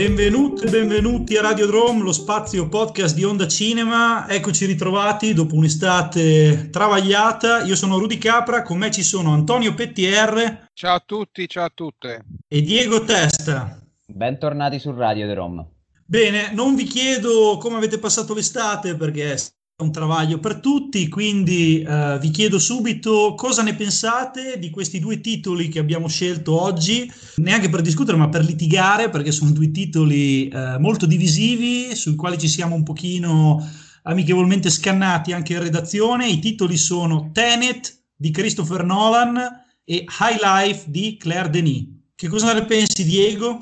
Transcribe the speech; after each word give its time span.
Benvenuti 0.00 0.64
e 0.64 0.70
benvenuti 0.70 1.36
a 1.36 1.42
Radio 1.42 1.66
Drome, 1.66 2.02
lo 2.02 2.12
spazio 2.12 2.70
podcast 2.70 3.14
di 3.14 3.22
Onda 3.22 3.46
Cinema. 3.46 4.26
Eccoci 4.30 4.64
ritrovati 4.64 5.34
dopo 5.34 5.56
un'estate 5.56 6.70
travagliata. 6.70 7.64
Io 7.64 7.76
sono 7.76 7.98
Rudy 7.98 8.16
Capra, 8.16 8.62
con 8.62 8.78
me 8.78 8.90
ci 8.90 9.02
sono 9.02 9.34
Antonio 9.34 9.74
Pettier. 9.74 10.68
Ciao 10.72 10.94
a 10.94 11.02
tutti, 11.04 11.46
ciao 11.46 11.66
a 11.66 11.72
tutte. 11.74 12.24
E 12.48 12.62
Diego 12.62 13.04
Testa. 13.04 13.78
Bentornati 14.06 14.78
su 14.78 14.90
Radio 14.90 15.28
Drome. 15.28 15.68
Bene, 16.06 16.50
non 16.54 16.76
vi 16.76 16.84
chiedo 16.84 17.58
come 17.58 17.76
avete 17.76 17.98
passato 17.98 18.32
l'estate 18.32 18.96
perché 18.96 19.36
un 19.82 19.92
travaglio 19.92 20.38
per 20.38 20.60
tutti, 20.60 21.08
quindi 21.08 21.82
eh, 21.82 22.18
vi 22.20 22.30
chiedo 22.30 22.58
subito 22.58 23.34
cosa 23.36 23.62
ne 23.62 23.74
pensate 23.74 24.58
di 24.58 24.70
questi 24.70 24.98
due 24.98 25.20
titoli 25.20 25.68
che 25.68 25.78
abbiamo 25.78 26.08
scelto 26.08 26.60
oggi, 26.60 27.10
neanche 27.36 27.68
per 27.68 27.80
discutere 27.80 28.16
ma 28.16 28.28
per 28.28 28.44
litigare, 28.44 29.10
perché 29.10 29.32
sono 29.32 29.50
due 29.50 29.70
titoli 29.70 30.48
eh, 30.48 30.78
molto 30.78 31.06
divisivi, 31.06 31.94
sui 31.94 32.14
quali 32.14 32.38
ci 32.38 32.48
siamo 32.48 32.74
un 32.74 32.82
pochino 32.82 33.66
amichevolmente 34.02 34.70
scannati 34.70 35.32
anche 35.32 35.54
in 35.54 35.62
redazione. 35.62 36.28
I 36.28 36.38
titoli 36.38 36.76
sono 36.76 37.30
Tenet 37.32 38.02
di 38.14 38.30
Christopher 38.30 38.84
Nolan 38.84 39.36
e 39.84 40.04
High 40.04 40.40
Life 40.40 40.84
di 40.90 41.16
Claire 41.16 41.50
Denis. 41.50 41.86
Che 42.14 42.28
cosa 42.28 42.52
ne 42.52 42.64
pensi 42.64 43.04
Diego? 43.04 43.58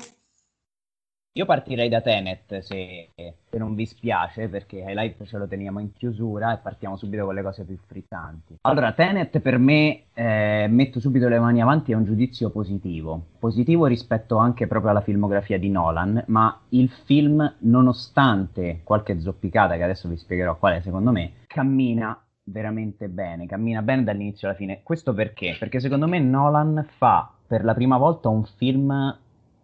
Io 1.39 1.45
partirei 1.45 1.87
da 1.87 2.01
Tenet 2.01 2.59
se, 2.59 3.11
se, 3.15 3.57
non 3.57 3.73
vi 3.73 3.85
spiace 3.85 4.49
perché 4.49 4.79
Highlight 4.79 5.23
ce 5.23 5.37
lo 5.37 5.47
teniamo 5.47 5.79
in 5.79 5.93
chiusura 5.93 6.53
e 6.53 6.57
partiamo 6.57 6.97
subito 6.97 7.23
con 7.23 7.33
le 7.33 7.41
cose 7.41 7.63
più 7.63 7.77
frizzanti. 7.87 8.57
Allora, 8.63 8.91
Tenet 8.91 9.39
per 9.39 9.57
me, 9.57 10.07
eh, 10.13 10.67
metto 10.69 10.99
subito 10.99 11.29
le 11.29 11.39
mani 11.39 11.61
avanti, 11.61 11.93
è 11.93 11.95
un 11.95 12.03
giudizio 12.03 12.49
positivo. 12.49 13.27
Positivo 13.39 13.85
rispetto 13.85 14.35
anche 14.35 14.67
proprio 14.67 14.91
alla 14.91 14.99
filmografia 14.99 15.57
di 15.57 15.69
Nolan, 15.69 16.25
ma 16.27 16.59
il 16.69 16.89
film, 16.89 17.55
nonostante 17.59 18.81
qualche 18.83 19.21
zoppicata 19.21 19.77
che 19.77 19.83
adesso 19.83 20.09
vi 20.09 20.17
spiegherò 20.17 20.57
qual 20.57 20.73
è 20.73 20.81
secondo 20.81 21.11
me, 21.11 21.31
cammina 21.47 22.21
veramente 22.43 23.07
bene, 23.07 23.45
cammina 23.45 23.81
bene 23.81 24.03
dall'inizio 24.03 24.49
alla 24.49 24.57
fine. 24.57 24.81
Questo 24.83 25.13
perché? 25.13 25.55
Perché 25.57 25.79
secondo 25.79 26.05
me 26.05 26.19
Nolan 26.19 26.85
fa 26.97 27.31
per 27.47 27.63
la 27.63 27.73
prima 27.73 27.95
volta 27.95 28.27
un 28.27 28.43
film, 28.43 29.17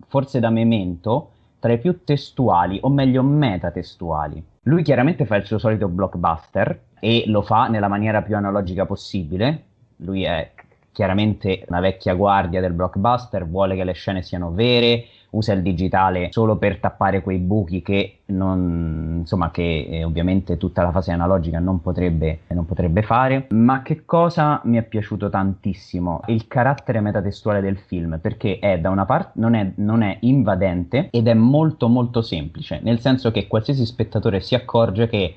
forse 0.07 0.39
da 0.39 0.49
memento, 0.49 1.31
tra 1.65 1.73
i 1.73 1.79
più 1.79 2.03
testuali, 2.03 2.77
o 2.83 2.89
meglio 2.89 3.23
metatestuali. 3.23 4.43
Lui 4.65 4.83
chiaramente 4.83 5.25
fa 5.25 5.35
il 5.37 5.45
suo 5.45 5.57
solito 5.57 5.87
blockbuster 5.87 6.79
e 6.99 7.23
lo 7.25 7.41
fa 7.41 7.69
nella 7.69 7.87
maniera 7.87 8.21
più 8.21 8.35
analogica 8.35 8.85
possibile. 8.85 9.63
Lui 9.97 10.21
è 10.25 10.51
chiaramente 10.91 11.65
una 11.67 11.79
vecchia 11.79 12.13
guardia 12.13 12.61
del 12.61 12.73
blockbuster, 12.73 13.47
vuole 13.47 13.75
che 13.75 13.83
le 13.83 13.93
scene 13.93 14.21
siano 14.21 14.51
vere, 14.51 15.05
usa 15.35 15.53
il 15.53 15.61
digitale 15.61 16.29
solo 16.31 16.57
per 16.57 16.79
tappare 16.79 17.21
quei 17.21 17.37
buchi 17.37 17.81
che, 17.81 18.19
non, 18.27 19.17
insomma, 19.19 19.51
che 19.51 19.87
eh, 19.89 20.03
ovviamente 20.03 20.57
tutta 20.57 20.83
la 20.83 20.91
fase 20.91 21.11
analogica 21.11 21.59
non 21.59 21.81
potrebbe, 21.81 22.39
non 22.47 22.65
potrebbe 22.65 23.01
fare. 23.01 23.47
Ma 23.49 23.81
che 23.81 24.05
cosa 24.05 24.61
mi 24.65 24.77
è 24.77 24.83
piaciuto 24.83 25.29
tantissimo? 25.29 26.21
Il 26.27 26.47
carattere 26.47 26.99
metatestuale 27.01 27.61
del 27.61 27.77
film, 27.77 28.19
perché 28.19 28.59
è 28.59 28.79
da 28.79 28.89
una 28.89 29.05
parte 29.05 29.31
non 29.35 29.53
è, 29.53 29.71
non 29.75 30.01
è 30.01 30.17
invadente 30.21 31.09
ed 31.11 31.27
è 31.27 31.33
molto 31.33 31.87
molto 31.87 32.21
semplice, 32.21 32.79
nel 32.81 32.99
senso 32.99 33.31
che 33.31 33.47
qualsiasi 33.47 33.85
spettatore 33.85 34.39
si 34.39 34.55
accorge 34.55 35.07
che 35.07 35.35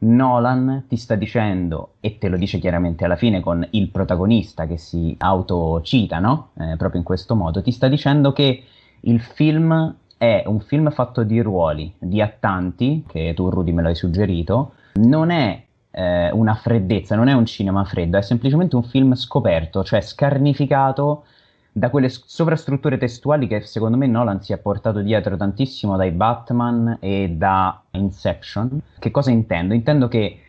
Nolan 0.00 0.84
ti 0.86 0.96
sta 0.96 1.16
dicendo, 1.16 1.94
e 2.00 2.18
te 2.18 2.28
lo 2.28 2.36
dice 2.36 2.58
chiaramente 2.58 3.04
alla 3.04 3.16
fine 3.16 3.40
con 3.40 3.66
il 3.70 3.88
protagonista 3.88 4.66
che 4.66 4.78
si 4.78 5.14
autocita, 5.18 6.20
no? 6.20 6.50
Eh, 6.58 6.76
proprio 6.76 7.00
in 7.00 7.04
questo 7.04 7.34
modo, 7.34 7.62
ti 7.62 7.72
sta 7.72 7.88
dicendo 7.88 8.32
che 8.32 8.62
il 9.00 9.20
film 9.20 9.94
è 10.16 10.42
un 10.46 10.60
film 10.60 10.90
fatto 10.90 11.22
di 11.22 11.40
ruoli, 11.40 11.92
di 11.98 12.20
attanti, 12.20 13.04
che 13.06 13.32
tu 13.34 13.48
Rudy 13.48 13.72
me 13.72 13.82
l'hai 13.82 13.94
suggerito, 13.94 14.72
non 14.94 15.30
è 15.30 15.62
eh, 15.90 16.30
una 16.32 16.54
freddezza, 16.54 17.14
non 17.14 17.28
è 17.28 17.32
un 17.32 17.46
cinema 17.46 17.84
freddo, 17.84 18.18
è 18.18 18.22
semplicemente 18.22 18.76
un 18.76 18.82
film 18.82 19.14
scoperto, 19.14 19.84
cioè 19.84 20.00
scarnificato 20.00 21.24
da 21.70 21.90
quelle 21.90 22.08
sovrastrutture 22.08 22.98
testuali 22.98 23.46
che 23.46 23.60
secondo 23.60 23.96
me 23.96 24.08
Nolan 24.08 24.42
si 24.42 24.52
è 24.52 24.58
portato 24.58 25.00
dietro 25.00 25.36
tantissimo 25.36 25.96
dai 25.96 26.10
Batman 26.10 26.98
e 27.00 27.30
da 27.30 27.80
Inception. 27.92 28.80
Che 28.98 29.10
cosa 29.12 29.30
intendo? 29.30 29.74
Intendo 29.74 30.08
che 30.08 30.40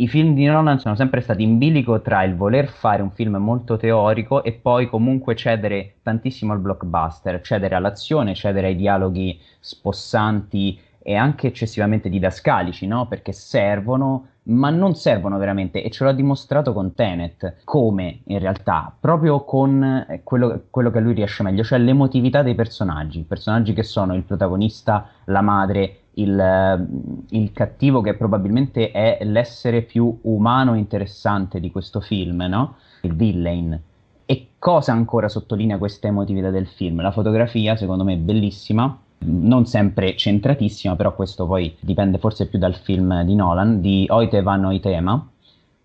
i 0.00 0.06
film 0.06 0.34
di 0.34 0.44
Nolan 0.44 0.78
sono 0.78 0.94
sempre 0.94 1.20
stati 1.20 1.42
in 1.42 1.58
bilico 1.58 2.00
tra 2.00 2.22
il 2.22 2.36
voler 2.36 2.68
fare 2.68 3.02
un 3.02 3.10
film 3.10 3.34
molto 3.36 3.76
teorico 3.76 4.44
e 4.44 4.52
poi 4.52 4.88
comunque 4.88 5.34
cedere 5.34 5.94
tantissimo 6.02 6.52
al 6.52 6.60
blockbuster, 6.60 7.40
cedere 7.40 7.74
all'azione, 7.74 8.34
cedere 8.34 8.68
ai 8.68 8.76
dialoghi 8.76 9.40
spossanti 9.58 10.78
e 11.00 11.16
anche 11.16 11.48
eccessivamente 11.48 12.08
didascalici, 12.08 12.86
no? 12.86 13.08
Perché 13.08 13.32
servono, 13.32 14.26
ma 14.44 14.70
non 14.70 14.94
servono 14.94 15.36
veramente 15.36 15.82
e 15.82 15.90
ce 15.90 16.04
l'ha 16.04 16.12
dimostrato 16.12 16.72
con 16.72 16.94
Tenet, 16.94 17.56
come 17.64 18.20
in 18.26 18.38
realtà, 18.38 18.94
proprio 19.00 19.42
con 19.42 19.82
eh, 19.82 20.20
quello, 20.22 20.66
quello 20.70 20.90
che 20.90 21.00
lui 21.00 21.14
riesce 21.14 21.42
meglio, 21.42 21.64
cioè 21.64 21.78
l'emotività 21.78 22.42
dei 22.42 22.54
personaggi, 22.54 23.24
personaggi 23.24 23.72
che 23.72 23.82
sono 23.82 24.14
il 24.14 24.22
protagonista, 24.22 25.08
la 25.24 25.40
madre, 25.40 26.02
il, 26.18 26.38
eh, 26.38 27.36
il, 27.36 27.52
cattivo 27.52 28.00
che 28.00 28.14
probabilmente 28.14 28.90
è 28.90 29.18
l'essere 29.22 29.82
più 29.82 30.18
umano 30.22 30.74
e 30.74 30.78
interessante 30.78 31.60
di 31.60 31.70
questo 31.70 32.00
film, 32.00 32.42
no? 32.48 32.76
Il 33.02 33.14
villain. 33.14 33.80
E 34.26 34.48
cosa 34.58 34.92
ancora 34.92 35.28
sottolinea 35.28 35.78
questa 35.78 36.08
emotività 36.08 36.50
del 36.50 36.66
film? 36.66 37.00
La 37.00 37.12
fotografia, 37.12 37.76
secondo 37.76 38.04
me, 38.04 38.14
è 38.14 38.18
bellissima, 38.18 38.98
non 39.20 39.66
sempre 39.66 40.16
centratissima, 40.16 40.96
però 40.96 41.14
questo 41.14 41.46
poi 41.46 41.74
dipende 41.80 42.18
forse 42.18 42.46
più 42.46 42.58
dal 42.58 42.74
film 42.74 43.22
di 43.22 43.34
Nolan, 43.34 43.80
di 43.80 44.06
Oite 44.08 44.42
Van 44.42 44.64
Oitema, 44.64 45.26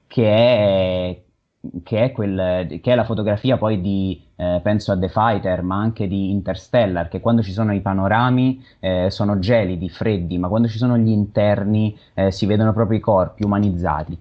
che 0.08 0.30
è 0.30 1.22
che 1.84 2.04
è, 2.04 2.12
quel, 2.12 2.80
che 2.82 2.92
è, 2.92 2.96
la 2.96 3.06
fotografia 3.06 3.58
poi 3.58 3.80
di, 3.80 4.22
eh, 4.36 4.60
penso 4.62 4.92
a 4.92 4.98
The 4.98 5.08
Fighter, 5.08 5.62
ma 5.62 5.78
anche 5.78 6.08
di 6.08 6.30
Interstellar, 6.32 7.08
che 7.08 7.22
quando 7.22 7.42
ci 7.42 7.54
sono 7.54 7.74
i 7.74 7.80
panorami 7.82 8.64
eh, 8.80 9.10
sono 9.10 9.40
gelidi, 9.40 9.90
freddi, 9.90 10.38
ma 10.38 10.50
quando 10.50 10.68
ci 10.68 10.78
sono 10.78 10.98
gli 10.98 11.10
interni 11.10 11.98
eh, 12.14 12.32
si 12.32 12.46
vedono 12.46 12.74
proprio 12.74 12.98
i 12.98 13.02
corpi 13.02 13.44
umanizzati. 13.44 14.18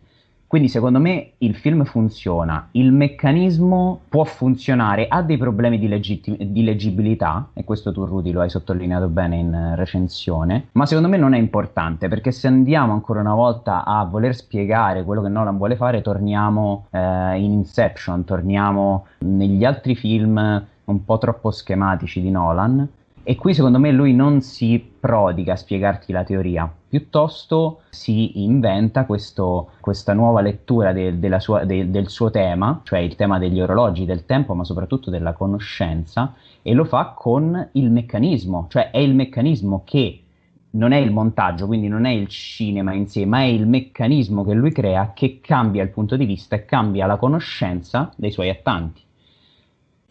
Quindi 0.53 0.69
secondo 0.69 0.99
me 0.99 1.31
il 1.39 1.55
film 1.55 1.83
funziona, 1.85 2.69
il 2.73 2.93
meccanismo 2.93 4.03
può 4.07 4.23
funzionare, 4.25 5.07
ha 5.09 5.23
dei 5.23 5.39
problemi 5.39 5.79
di, 5.79 5.89
legitti- 5.89 6.37
di, 6.53 6.63
leggibilità, 6.63 7.49
e 7.55 7.65
questo 7.65 7.91
tu 7.91 8.05
Rudy 8.05 8.33
lo 8.33 8.43
hai 8.43 8.51
sottolineato 8.51 9.09
bene 9.09 9.37
in 9.37 9.73
recensione, 9.77 10.67
ma 10.73 10.85
secondo 10.85 11.09
me 11.09 11.17
non 11.17 11.33
è 11.33 11.39
importante 11.39 12.09
perché 12.09 12.33
se 12.33 12.49
andiamo 12.49 12.93
ancora 12.93 13.21
una 13.21 13.33
volta 13.33 13.87
a 13.87 14.05
voler 14.05 14.35
spiegare 14.35 15.05
quello 15.05 15.23
che 15.23 15.31
Nolan 15.31 15.57
vuole 15.57 15.75
fare, 15.75 16.03
torniamo 16.03 16.85
eh, 16.91 16.99
in 17.39 17.51
Inception, 17.53 18.25
torniamo 18.25 19.07
negli 19.21 19.65
altri 19.65 19.95
film 19.95 20.67
un 20.85 21.05
po' 21.07 21.17
troppo 21.17 21.51
schematici 21.51 22.21
di 22.21 22.31
Nolan 22.31 22.87
e 23.25 23.37
qui 23.37 23.55
secondo 23.55 23.79
me 23.79 23.93
lui 23.93 24.15
non 24.15 24.41
si 24.41 24.85
prodiga 24.99 25.53
a 25.53 25.57
spiegarti 25.57 26.13
la 26.13 26.25
teoria, 26.25 26.73
piuttosto 26.89 27.83
si 27.91 28.43
inventa 28.43 29.05
questo, 29.05 29.71
questa 29.81 30.13
nuova 30.13 30.41
lettura 30.41 30.93
de, 30.93 31.17
sua, 31.39 31.65
de, 31.65 31.89
del 31.91 32.09
suo 32.09 32.31
tema, 32.31 32.81
cioè 32.83 32.99
il 32.99 33.15
tema 33.15 33.39
degli 33.39 33.61
orologi, 33.61 34.05
del 34.05 34.27
tempo, 34.27 34.55
ma 34.55 34.65
soprattutto 34.65 35.11
della 35.11 35.35
conoscenza, 35.35 36.35
e 36.63 36.75
lo 36.75 36.85
fa 36.85 37.15
con 37.17 37.69
il 37.73 37.91
meccanismo, 37.91 38.67
cioè 38.69 38.91
è 38.91 38.99
il 38.99 39.15
meccanismo 39.15 39.83
che 39.85 40.23
non 40.71 40.93
è 40.93 40.97
il 40.97 41.13
montaggio, 41.13 41.67
quindi 41.67 41.87
non 41.87 42.07
è 42.07 42.11
il 42.11 42.29
cinema 42.29 42.93
in 42.93 43.07
sé, 43.07 43.25
ma 43.25 43.41
è 43.41 43.47
il 43.47 43.67
meccanismo 43.67 44.45
che 44.45 44.55
lui 44.55 44.73
crea 44.73 45.13
che 45.15 45.39
cambia 45.41 45.83
il 45.83 45.91
punto 45.91 46.17
di 46.17 46.25
vista 46.25 46.57
e 46.57 46.65
cambia 46.65 47.07
la 47.07 47.17
conoscenza 47.17 48.13
dei 48.17 48.33
suoi 48.33 48.49
attanti. 48.49 49.03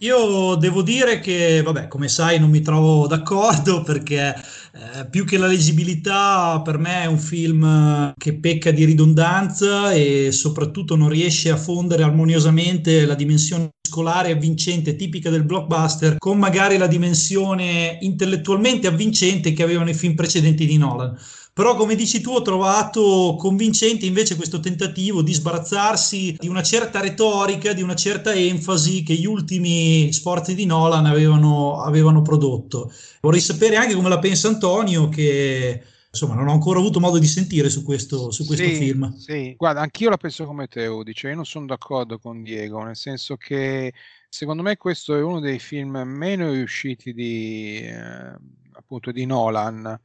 Io 0.03 0.55
devo 0.55 0.81
dire 0.81 1.19
che, 1.19 1.61
vabbè, 1.61 1.87
come 1.87 2.07
sai, 2.07 2.39
non 2.39 2.49
mi 2.49 2.61
trovo 2.61 3.05
d'accordo 3.05 3.83
perché 3.85 4.33
eh, 4.73 5.05
più 5.07 5.25
che 5.25 5.37
la 5.37 5.45
leggibilità, 5.45 6.59
per 6.63 6.79
me 6.79 7.03
è 7.03 7.05
un 7.05 7.19
film 7.19 8.11
che 8.17 8.33
pecca 8.33 8.71
di 8.71 8.83
ridondanza 8.83 9.91
e 9.91 10.31
soprattutto 10.31 10.95
non 10.95 11.07
riesce 11.07 11.51
a 11.51 11.55
fondere 11.55 12.01
armoniosamente 12.01 13.05
la 13.05 13.13
dimensione 13.13 13.69
scolare 13.87 14.31
avvincente 14.31 14.95
tipica 14.95 15.29
del 15.29 15.43
blockbuster 15.43 16.17
con 16.17 16.39
magari 16.39 16.77
la 16.77 16.87
dimensione 16.87 17.99
intellettualmente 18.01 18.87
avvincente 18.87 19.53
che 19.53 19.61
avevano 19.61 19.91
i 19.91 19.93
film 19.93 20.15
precedenti 20.15 20.65
di 20.65 20.77
Nolan. 20.77 21.15
Però, 21.53 21.75
come 21.75 21.95
dici 21.95 22.21
tu, 22.21 22.31
ho 22.31 22.41
trovato 22.41 23.35
convincente 23.37 24.05
invece 24.05 24.37
questo 24.37 24.61
tentativo 24.61 25.21
di 25.21 25.33
sbarazzarsi 25.33 26.37
di 26.39 26.47
una 26.47 26.63
certa 26.63 27.01
retorica, 27.01 27.73
di 27.73 27.81
una 27.81 27.95
certa 27.95 28.33
enfasi 28.33 29.03
che 29.03 29.15
gli 29.15 29.25
ultimi 29.25 30.13
sforzi 30.13 30.55
di 30.55 30.65
Nolan 30.65 31.05
avevano, 31.05 31.81
avevano 31.81 32.21
prodotto. 32.21 32.89
Vorrei 33.19 33.41
sapere 33.41 33.75
anche 33.75 33.95
come 33.95 34.07
la 34.07 34.19
pensa 34.19 34.47
Antonio, 34.47 35.09
che 35.09 35.83
insomma 36.09 36.35
non 36.35 36.47
ho 36.47 36.53
ancora 36.53 36.79
avuto 36.79 37.01
modo 37.01 37.17
di 37.17 37.27
sentire 37.27 37.69
su 37.69 37.83
questo, 37.83 38.31
su 38.31 38.45
questo 38.45 38.65
sì, 38.65 38.75
film. 38.75 39.13
Sì, 39.17 39.53
guarda, 39.57 39.81
anch'io 39.81 40.09
la 40.09 40.17
penso 40.17 40.45
come 40.45 40.67
te, 40.67 40.85
Udi, 40.87 41.13
cioè 41.13 41.31
io 41.31 41.35
non 41.35 41.45
sono 41.45 41.65
d'accordo 41.65 42.17
con 42.17 42.43
Diego, 42.43 42.81
nel 42.81 42.95
senso 42.95 43.35
che 43.35 43.93
secondo 44.29 44.61
me 44.61 44.77
questo 44.77 45.15
è 45.15 45.21
uno 45.21 45.41
dei 45.41 45.59
film 45.59 46.01
meno 46.05 46.49
riusciti 46.51 47.13
di, 47.13 47.79
eh, 47.81 48.35
appunto 48.71 49.11
di 49.11 49.25
Nolan 49.25 49.99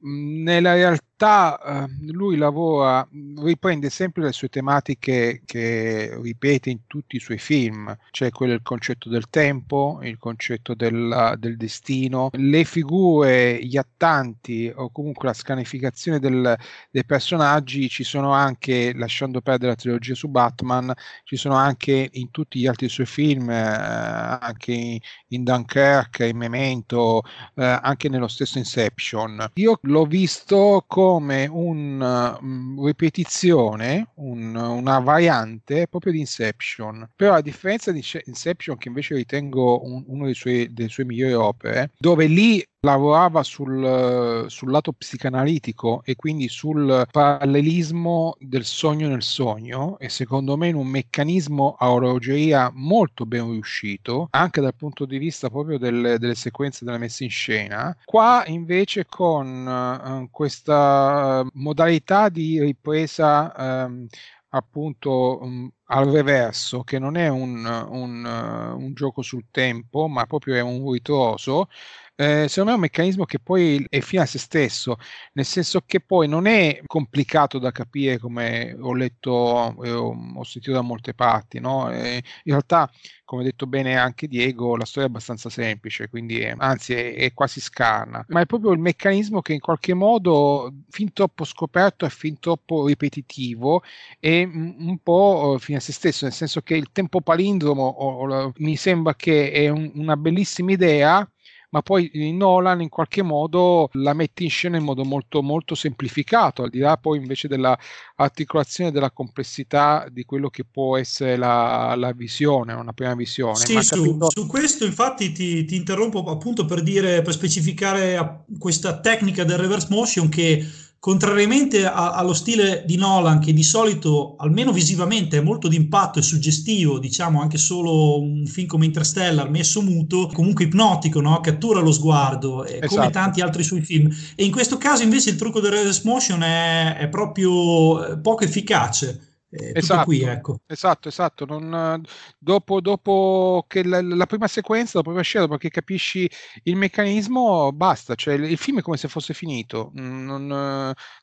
nella 0.00 0.98
realtà 1.16 1.84
eh, 1.84 2.12
lui 2.12 2.36
lavora, 2.36 3.06
riprende 3.36 3.90
sempre 3.90 4.24
le 4.24 4.32
sue 4.32 4.48
tematiche 4.48 5.42
che 5.44 6.16
ripete 6.20 6.70
in 6.70 6.80
tutti 6.86 7.16
i 7.16 7.20
suoi 7.20 7.38
film, 7.38 7.96
cioè 8.10 8.30
quello 8.30 8.52
del 8.52 8.62
concetto 8.62 9.08
del 9.08 9.28
tempo, 9.30 10.00
il 10.02 10.18
concetto 10.18 10.74
del, 10.74 11.34
del 11.38 11.56
destino, 11.56 12.30
le 12.32 12.64
figure, 12.64 13.58
gli 13.64 13.76
attanti 13.76 14.70
o 14.74 14.90
comunque 14.90 15.28
la 15.28 15.34
scanificazione 15.34 16.18
del, 16.18 16.56
dei 16.90 17.04
personaggi 17.04 17.88
ci 17.88 18.04
sono 18.04 18.32
anche, 18.32 18.92
lasciando 18.94 19.40
perdere 19.40 19.70
la 19.70 19.76
trilogia 19.76 20.14
su 20.14 20.28
Batman, 20.28 20.92
ci 21.24 21.36
sono 21.36 21.54
anche 21.54 22.08
in 22.12 22.30
tutti 22.30 22.58
gli 22.58 22.66
altri 22.66 22.88
suoi 22.88 23.06
film, 23.06 23.48
eh, 23.50 23.54
anche 23.54 24.72
in, 24.72 24.98
in 25.28 25.44
Dunkirk, 25.44 26.20
in 26.20 26.36
Memento, 26.36 27.22
eh, 27.54 27.64
anche 27.64 28.08
nello 28.08 28.28
stesso 28.28 28.58
Inception. 28.58 29.50
Io 29.54 29.78
l'ho 29.82 30.04
visto 30.06 30.84
come 31.04 31.46
una 31.46 32.38
mm, 32.42 32.82
ripetizione, 32.82 34.12
un, 34.14 34.54
una 34.54 34.98
variante 35.00 35.86
proprio 35.86 36.12
di 36.12 36.20
Inception. 36.20 37.06
Però 37.14 37.34
a 37.34 37.42
differenza 37.42 37.92
di 37.92 38.02
Inception, 38.24 38.78
che 38.78 38.88
invece 38.88 39.14
ritengo 39.14 39.84
un, 39.84 40.02
uno 40.06 40.24
dei 40.24 40.34
suoi, 40.34 40.72
delle 40.72 40.88
sue 40.88 41.04
migliori 41.04 41.34
opere, 41.34 41.90
dove 41.98 42.24
lì 42.26 42.66
lavorava 42.84 43.42
sul, 43.42 44.44
sul, 44.48 44.70
lato 44.70 44.92
psicanalitico 44.92 46.02
e 46.04 46.14
quindi 46.16 46.48
sul 46.48 47.06
parallelismo 47.10 48.36
del 48.38 48.64
sogno 48.64 49.08
nel 49.08 49.22
sogno 49.22 49.98
e 49.98 50.08
secondo 50.08 50.56
me 50.56 50.68
in 50.68 50.74
un 50.74 50.86
meccanismo 50.86 51.76
a 51.78 51.90
orologeria 51.90 52.70
molto 52.74 53.24
ben 53.24 53.50
riuscito 53.50 54.28
anche 54.30 54.60
dal 54.60 54.74
punto 54.74 55.06
di 55.06 55.18
vista 55.18 55.48
proprio 55.48 55.78
del, 55.78 56.16
delle 56.18 56.34
sequenze 56.34 56.84
della 56.84 56.98
messa 56.98 57.24
in 57.24 57.30
scena. 57.30 57.96
Qua 58.04 58.44
invece 58.46 59.06
con 59.06 59.66
uh, 59.66 60.28
questa 60.30 61.44
modalità 61.54 62.28
di 62.28 62.60
ripresa 62.60 63.86
um, 63.86 64.06
appunto 64.50 65.42
um, 65.42 65.70
al 65.86 66.06
reverso, 66.10 66.82
che 66.82 66.98
non 66.98 67.16
è 67.16 67.28
un, 67.28 67.64
un, 67.64 68.24
un, 68.24 68.94
gioco 68.94 69.22
sul 69.22 69.46
tempo, 69.50 70.08
ma 70.08 70.24
proprio 70.26 70.54
è 70.54 70.60
un 70.60 70.90
ritroso, 70.90 71.68
eh, 72.16 72.46
secondo 72.48 72.66
me 72.66 72.72
è 72.72 72.74
un 72.74 72.80
meccanismo 72.80 73.24
che 73.24 73.40
poi 73.40 73.84
è 73.88 73.98
fine 74.00 74.22
a 74.22 74.26
se 74.26 74.38
stesso, 74.38 74.96
nel 75.32 75.44
senso 75.44 75.82
che 75.84 76.00
poi 76.00 76.28
non 76.28 76.46
è 76.46 76.80
complicato 76.86 77.58
da 77.58 77.72
capire 77.72 78.18
come 78.18 78.76
ho 78.80 78.94
letto 78.94 79.82
e 79.82 79.90
ho, 79.90 80.44
sentito 80.44 80.72
da 80.72 80.80
molte 80.80 81.12
parti, 81.14 81.58
no? 81.58 81.90
in 81.92 82.22
realtà, 82.44 82.88
come 83.24 83.42
ha 83.42 83.44
detto 83.44 83.66
bene 83.66 83.96
anche 83.96 84.28
Diego, 84.28 84.76
la 84.76 84.84
storia 84.84 85.08
è 85.08 85.10
abbastanza 85.10 85.48
semplice, 85.50 86.08
quindi 86.08 86.38
è, 86.38 86.54
anzi 86.56 86.94
è, 86.94 87.14
è, 87.14 87.32
quasi 87.32 87.60
scarna, 87.60 88.24
ma 88.28 88.40
è 88.40 88.46
proprio 88.46 88.70
il 88.70 88.78
meccanismo 88.78 89.40
che 89.40 89.54
in 89.54 89.60
qualche 89.60 89.94
modo 89.94 90.72
fin 90.90 91.12
troppo 91.12 91.44
scoperto 91.44 92.06
e 92.06 92.10
fin 92.10 92.38
troppo 92.38 92.86
ripetitivo 92.86 93.82
e 94.20 94.44
un 94.44 94.98
po' 95.02 95.56
fine 95.74 95.76
a 95.76 95.80
se 95.80 95.92
stesso, 95.92 96.24
nel 96.24 96.34
senso 96.34 96.60
che 96.60 96.76
il 96.76 96.88
tempo 96.92 97.20
palindromo 97.20 97.82
o, 97.82 98.26
o, 98.26 98.52
mi 98.58 98.76
sembra 98.76 99.14
che 99.14 99.50
è 99.50 99.68
un, 99.68 99.90
una 99.94 100.16
bellissima 100.16 100.72
idea, 100.72 101.28
ma 101.70 101.82
poi 101.82 102.08
Nolan 102.32 102.82
in 102.82 102.88
qualche 102.88 103.22
modo 103.22 103.88
la 103.94 104.12
mette 104.12 104.44
in 104.44 104.50
scena 104.50 104.76
in 104.76 104.84
modo 104.84 105.02
molto, 105.02 105.42
molto 105.42 105.74
semplificato, 105.74 106.62
al 106.62 106.70
di 106.70 106.78
là 106.78 106.96
poi 106.96 107.18
invece 107.18 107.48
dell'articolazione 107.48 108.92
della 108.92 109.10
complessità 109.10 110.06
di 110.08 110.24
quello 110.24 110.50
che 110.50 110.64
può 110.64 110.96
essere 110.96 111.36
la, 111.36 111.94
la 111.96 112.12
visione, 112.12 112.74
una 112.74 112.92
prima 112.92 113.16
visione. 113.16 113.56
Sì, 113.56 113.82
su, 113.82 113.96
capito... 113.96 114.30
su, 114.30 114.46
questo 114.46 114.84
infatti 114.84 115.32
ti, 115.32 115.64
ti 115.64 115.74
interrompo 115.74 116.22
appunto 116.30 116.64
per 116.64 116.80
dire, 116.80 117.22
per 117.22 117.32
specificare 117.32 118.44
questa 118.56 119.00
tecnica 119.00 119.42
del 119.42 119.58
reverse 119.58 119.88
motion 119.90 120.28
che 120.28 120.64
contrariamente 121.04 121.84
a, 121.84 122.12
allo 122.12 122.32
stile 122.32 122.82
di 122.86 122.96
Nolan, 122.96 123.38
che 123.38 123.52
di 123.52 123.62
solito, 123.62 124.36
almeno 124.38 124.72
visivamente, 124.72 125.36
è 125.36 125.42
molto 125.42 125.68
d'impatto 125.68 126.18
e 126.18 126.22
suggestivo, 126.22 126.98
diciamo 126.98 127.42
anche 127.42 127.58
solo 127.58 128.18
un 128.18 128.46
film 128.46 128.66
come 128.66 128.86
Interstellar 128.86 129.50
messo 129.50 129.82
muto, 129.82 130.30
comunque 130.32 130.64
ipnotico, 130.64 131.20
no? 131.20 131.38
cattura 131.40 131.80
lo 131.80 131.92
sguardo, 131.92 132.64
eh, 132.64 132.76
esatto. 132.76 132.94
come 132.94 133.10
tanti 133.10 133.42
altri 133.42 133.62
suoi 133.62 133.82
film. 133.82 134.10
E 134.34 134.44
in 134.46 134.50
questo 134.50 134.78
caso 134.78 135.02
invece 135.02 135.28
il 135.28 135.36
trucco 135.36 135.60
del 135.60 135.72
reverse 135.72 136.00
motion 136.04 136.42
è, 136.42 136.96
è 136.96 137.08
proprio 137.08 138.06
eh, 138.06 138.18
poco 138.18 138.44
efficace 138.44 139.33
eh, 139.56 139.70
esatto, 139.74 140.04
qui, 140.04 140.22
ecco. 140.22 140.60
esatto, 140.66 141.08
esatto. 141.08 141.44
Non, 141.44 142.02
dopo, 142.38 142.80
dopo, 142.80 143.64
che 143.68 143.84
la, 143.84 144.02
la, 144.02 144.26
prima 144.26 144.48
sequenza, 144.48 144.98
la 144.98 145.04
prima 145.04 145.22
scena, 145.22 145.46
dopo 145.46 145.58
che 145.58 145.70
capisci 145.70 146.28
il 146.64 146.76
meccanismo, 146.76 147.70
basta. 147.72 148.16
Cioè, 148.16 148.34
il, 148.34 148.44
il 148.44 148.58
film 148.58 148.80
è 148.80 148.82
come 148.82 148.96
se 148.96 149.06
fosse 149.06 149.32
finito, 149.32 149.90
non, 149.94 150.46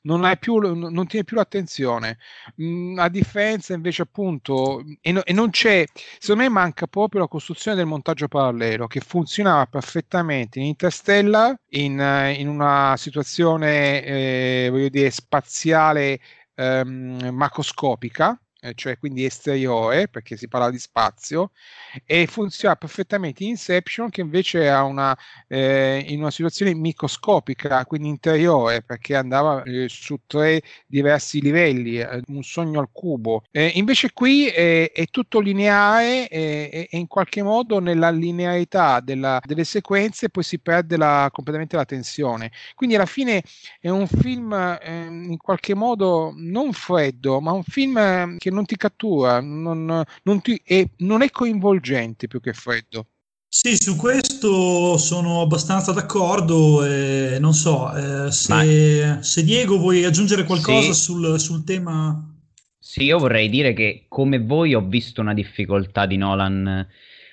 non, 0.02 0.24
hai 0.24 0.38
più, 0.38 0.56
non 0.60 1.08
tiene 1.08 1.26
più 1.26 1.36
l'attenzione. 1.36 2.20
Mm, 2.62 2.98
a 3.00 3.10
differenza, 3.10 3.74
invece, 3.74 4.04
appunto, 4.04 4.82
e, 5.02 5.12
no, 5.12 5.24
e, 5.26 5.34
non 5.34 5.50
c'è, 5.50 5.84
secondo 6.18 6.44
me, 6.44 6.50
manca 6.50 6.88
proprio 6.88 7.22
la 7.22 7.28
costruzione 7.28 7.76
del 7.76 7.86
montaggio 7.86 8.30
parallelo 8.30 8.88
che 8.88 9.02
funzionava 9.02 9.66
perfettamente 9.66 10.60
in 10.60 10.66
Interstellar, 10.68 11.54
in, 11.72 12.34
in 12.38 12.48
una 12.48 12.96
situazione, 12.98 14.04
eh, 14.06 14.68
voglio 14.72 14.90
dire, 14.90 15.10
spaziale 15.10 16.20
ehm, 16.62 17.32
macroscopica, 17.34 18.40
cioè 18.76 18.98
quindi 18.98 19.26
esteriore, 19.26 20.08
perché 20.08 20.38
si 20.38 20.48
parla 20.48 20.70
di 20.70 20.80
spazio, 20.80 21.52
e 22.06 22.28
funziona 22.28 22.76
perfettamente 22.76 23.44
in 23.44 23.50
Inception 23.50 24.10
che 24.10 24.22
invece 24.22 24.70
ha 24.70 24.84
una, 24.84 25.18
eh, 25.48 26.04
in 26.08 26.20
una 26.20 26.32
situazione 26.32 26.74
microscopica, 26.74 27.86
quindi 27.86 28.08
interiore, 28.10 28.82
perché 28.84 29.16
andava 29.16 29.64
eh, 29.64 29.88
su 29.90 30.20
tre 30.28 30.62
diversi 30.86 31.42
livelli, 31.42 32.00
eh, 32.00 32.22
un 32.28 32.44
sogno 32.44 32.80
al 32.80 32.90
cubo. 32.92 33.44
invece 33.52 34.12
qui 34.14 34.48
è, 34.48 34.92
è 34.92 35.06
tutto 35.08 35.40
lineare 35.40 36.28
e, 36.28 36.88
in 36.92 37.08
qualche 37.08 37.42
modo 37.42 37.80
nella 37.80 38.10
linearità 38.10 39.00
della, 39.00 39.40
delle 39.44 39.64
sequenze 39.64 40.30
poi 40.30 40.44
si 40.44 40.60
perde 40.60 40.98
la, 40.98 41.30
completamente 41.32 41.76
la 41.76 41.86
tensione. 41.86 42.52
Quindi 42.76 42.96
alla 42.96 43.06
fine 43.06 43.44
è 43.80 43.90
un 43.90 44.08
film 44.08 44.52
in 44.82 45.38
qualche 45.38 45.74
modo 45.76 46.34
non 46.36 46.74
freddo, 46.74 47.40
ma 47.42 47.52
un 47.52 47.64
film 47.64 47.98
ehm, 47.98 48.38
che 48.52 48.54
non 48.54 48.66
ti 48.66 48.76
cattura, 48.76 49.40
non, 49.40 50.04
non, 50.24 50.42
ti, 50.42 50.62
e 50.64 50.90
non 50.98 51.22
è 51.22 51.30
coinvolgente 51.30 52.28
più 52.28 52.42
che 52.42 52.54
freddo. 52.54 53.08
Sì, 53.48 53.76
su 53.76 53.96
questo 53.96 54.98
sono 54.98 55.42
abbastanza 55.42 55.92
d'accordo. 55.92 56.86
Eh, 56.86 57.38
non 57.40 57.54
so 57.54 57.94
eh, 57.94 58.32
se, 58.32 59.18
se, 59.22 59.44
Diego 59.44 59.78
vuoi 59.78 60.06
aggiungere 60.06 60.46
qualcosa 60.46 60.94
sì. 60.94 61.02
sul, 61.02 61.40
sul, 61.40 61.64
tema. 61.64 62.30
Sì, 62.80 63.04
io 63.04 63.20
vorrei 63.20 63.50
dire 63.50 63.74
che 63.74 64.06
come 64.08 64.40
voi 64.40 64.74
ho 64.74 64.82
visto 64.82 65.20
una 65.20 65.34
difficoltà 65.34 66.06
di 66.06 66.16
Nolan 66.16 66.88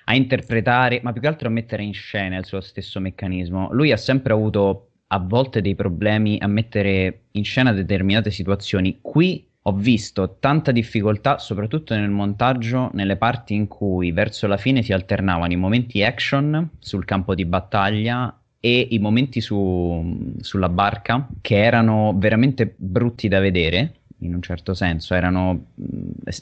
a 0.05 0.15
interpretare, 0.15 1.01
ma 1.03 1.13
più 1.13 1.21
che 1.21 1.29
altro 1.29 1.49
a 1.49 1.53
mettere 1.53 1.85
in 1.85 1.95
scena 1.95 2.37
il 2.37 2.47
suo 2.47 2.61
stesso 2.61 2.99
meccanismo. 2.99 3.69
Lui 3.73 3.93
ha 3.93 3.97
sempre 3.97 4.33
avuto 4.33 4.91
a 5.09 5.19
volte 5.21 5.61
dei 5.61 5.77
problemi 5.77 6.39
a 6.41 6.49
mettere 6.49 7.27
in 7.33 7.45
scena 7.45 7.73
determinate 7.73 8.33
situazioni. 8.33 8.99
Qui 9.01 9.48
ho 9.69 9.73
visto 9.73 10.37
tanta 10.41 10.73
difficoltà, 10.73 11.39
soprattutto 11.39 11.95
nel 11.95 12.09
montaggio, 12.09 12.91
nelle 12.95 13.17
parti 13.17 13.55
in 13.55 13.69
cui 13.69 14.13
verso 14.13 14.47
la 14.47 14.57
fine 14.57 14.83
si 14.83 14.95
alternavano 14.95 15.53
i 15.53 15.57
momenti 15.57 16.03
action 16.03 16.71
sul 16.79 17.05
campo 17.05 17.35
di 17.35 17.45
battaglia 17.45 18.35
e 18.61 18.89
i 18.91 18.99
momenti 18.99 19.43
su, 19.43 20.35
sulla 20.41 20.71
barca, 20.71 21.29
che 21.43 21.63
erano 21.63 22.15
veramente 22.17 22.75
brutti 22.77 23.29
da 23.29 23.41
vedere 23.41 23.93
in 24.21 24.35
un 24.35 24.41
certo 24.41 24.73
senso. 24.73 25.15
Erano, 25.15 25.67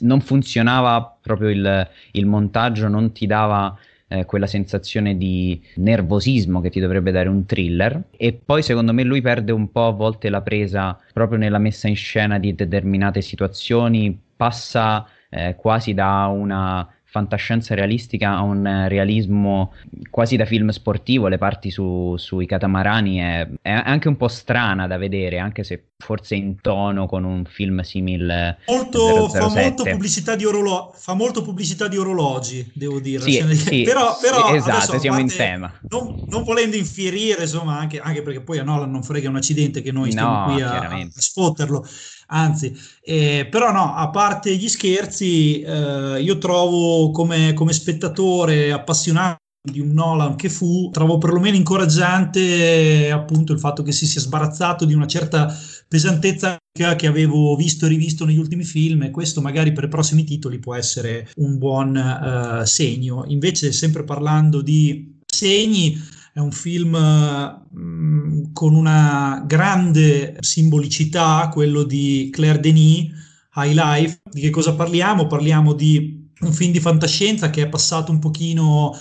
non 0.01 0.21
funzionava 0.21 1.17
proprio 1.21 1.49
il, 1.49 1.89
il 2.13 2.25
montaggio, 2.25 2.87
non 2.87 3.11
ti 3.11 3.27
dava 3.27 3.77
eh, 4.07 4.25
quella 4.25 4.47
sensazione 4.47 5.17
di 5.17 5.61
nervosismo 5.75 6.61
che 6.61 6.69
ti 6.69 6.79
dovrebbe 6.79 7.11
dare 7.11 7.29
un 7.29 7.45
thriller. 7.45 8.03
E 8.11 8.33
poi 8.33 8.63
secondo 8.63 8.93
me 8.93 9.03
lui 9.03 9.21
perde 9.21 9.51
un 9.51 9.71
po' 9.71 9.87
a 9.87 9.91
volte 9.91 10.29
la 10.29 10.41
presa 10.41 10.97
proprio 11.13 11.37
nella 11.37 11.59
messa 11.59 11.87
in 11.87 11.95
scena 11.95 12.39
di 12.39 12.55
determinate 12.55 13.21
situazioni, 13.21 14.17
passa 14.35 15.07
eh, 15.29 15.55
quasi 15.55 15.93
da 15.93 16.27
una 16.27 16.87
fantascienza 17.09 17.73
realistica 17.73 18.35
a 18.35 18.41
un 18.41 18.85
realismo 18.87 19.73
quasi 20.09 20.35
da 20.35 20.45
film 20.45 20.69
sportivo, 20.69 21.27
le 21.27 21.37
parti 21.37 21.71
su, 21.71 22.15
sui 22.17 22.45
catamarani 22.45 23.17
è, 23.17 23.47
è, 23.61 23.71
anche 23.71 24.07
un 24.07 24.17
po' 24.17 24.27
strana 24.27 24.87
da 24.87 24.97
vedere, 24.97 25.39
anche 25.39 25.63
se 25.63 25.83
forse 25.97 26.35
in 26.35 26.61
tono 26.61 27.07
con 27.07 27.23
un 27.23 27.43
film 27.45 27.81
simile 27.81 28.59
molto, 28.67 29.27
fa, 29.29 29.49
molto 29.49 29.83
pubblicità 29.83 30.35
di 30.35 30.45
orolo- 30.45 30.93
fa 30.95 31.13
molto 31.13 31.41
pubblicità 31.41 31.87
di 31.87 31.97
orologi, 31.97 32.69
devo 32.73 32.99
dire. 32.99 33.23
Sì, 33.23 33.33
cioè, 33.33 33.55
sì, 33.55 33.81
però, 33.81 34.15
però 34.21 34.53
esatto, 34.53 34.71
adesso, 34.71 34.99
siamo 34.99 35.19
in 35.19 35.27
tema. 35.27 35.73
Non, 35.89 36.15
non, 36.27 36.43
volendo 36.43 36.75
infierire, 36.75 37.43
insomma, 37.43 37.79
anche, 37.79 37.99
anche, 37.99 38.21
perché 38.21 38.41
poi 38.41 38.59
a 38.59 38.63
Nolan 38.63 38.91
non 38.91 39.03
frega 39.03 39.27
un 39.29 39.37
accidente 39.37 39.81
che 39.81 39.91
noi 39.91 40.11
stiamo 40.11 40.45
no, 40.45 40.53
qui 40.53 40.61
a, 40.61 40.87
a 40.87 41.09
sfotterlo 41.15 41.85
anzi, 42.27 42.77
eh, 43.01 43.47
però 43.49 43.71
no, 43.71 43.95
a 43.95 44.09
parte 44.09 44.55
gli 44.55 44.67
scherzi, 44.67 45.61
eh, 45.61 46.21
io 46.21 46.37
trovo 46.37 47.11
come, 47.11 47.53
come 47.53 47.73
spettatore 47.73 48.71
appassionato 48.71 49.45
di 49.71 49.79
un 49.79 49.91
Nolan 49.91 50.35
che 50.35 50.49
fu, 50.49 50.89
trovo 50.91 51.17
perlomeno 51.17 51.55
incoraggiante 51.55 53.11
appunto 53.11 53.53
il 53.53 53.59
fatto 53.59 53.83
che 53.83 53.91
si 53.91 54.05
sia 54.05 54.21
sbarazzato 54.21 54.85
di 54.85 54.93
una 54.93 55.07
certa 55.07 55.53
pesantezza 55.87 56.57
che 56.71 57.07
avevo 57.07 57.55
visto 57.55 57.85
e 57.85 57.89
rivisto 57.89 58.25
negli 58.25 58.37
ultimi 58.37 58.63
film 58.63 59.03
e 59.03 59.11
questo 59.11 59.41
magari 59.41 59.71
per 59.71 59.85
i 59.85 59.89
prossimi 59.89 60.23
titoli 60.23 60.59
può 60.59 60.75
essere 60.75 61.29
un 61.35 61.57
buon 61.57 61.95
uh, 61.95 62.65
segno. 62.65 63.23
Invece 63.27 63.71
sempre 63.71 64.03
parlando 64.03 64.61
di 64.61 65.15
segni, 65.25 65.99
è 66.33 66.39
un 66.39 66.51
film 66.51 66.95
mh, 66.95 68.53
con 68.53 68.75
una 68.75 69.43
grande 69.47 70.37
simbolicità, 70.39 71.49
quello 71.51 71.83
di 71.83 72.29
Claire 72.31 72.59
Denis, 72.59 73.11
High 73.55 73.73
Life. 73.73 74.21
Di 74.31 74.41
che 74.41 74.49
cosa 74.51 74.75
parliamo? 74.75 75.25
Parliamo 75.25 75.73
di 75.73 76.29
un 76.41 76.53
film 76.53 76.71
di 76.71 76.79
fantascienza 76.79 77.49
che 77.49 77.63
è 77.63 77.69
passato 77.69 78.11
un 78.11 78.19
pochino 78.19 78.95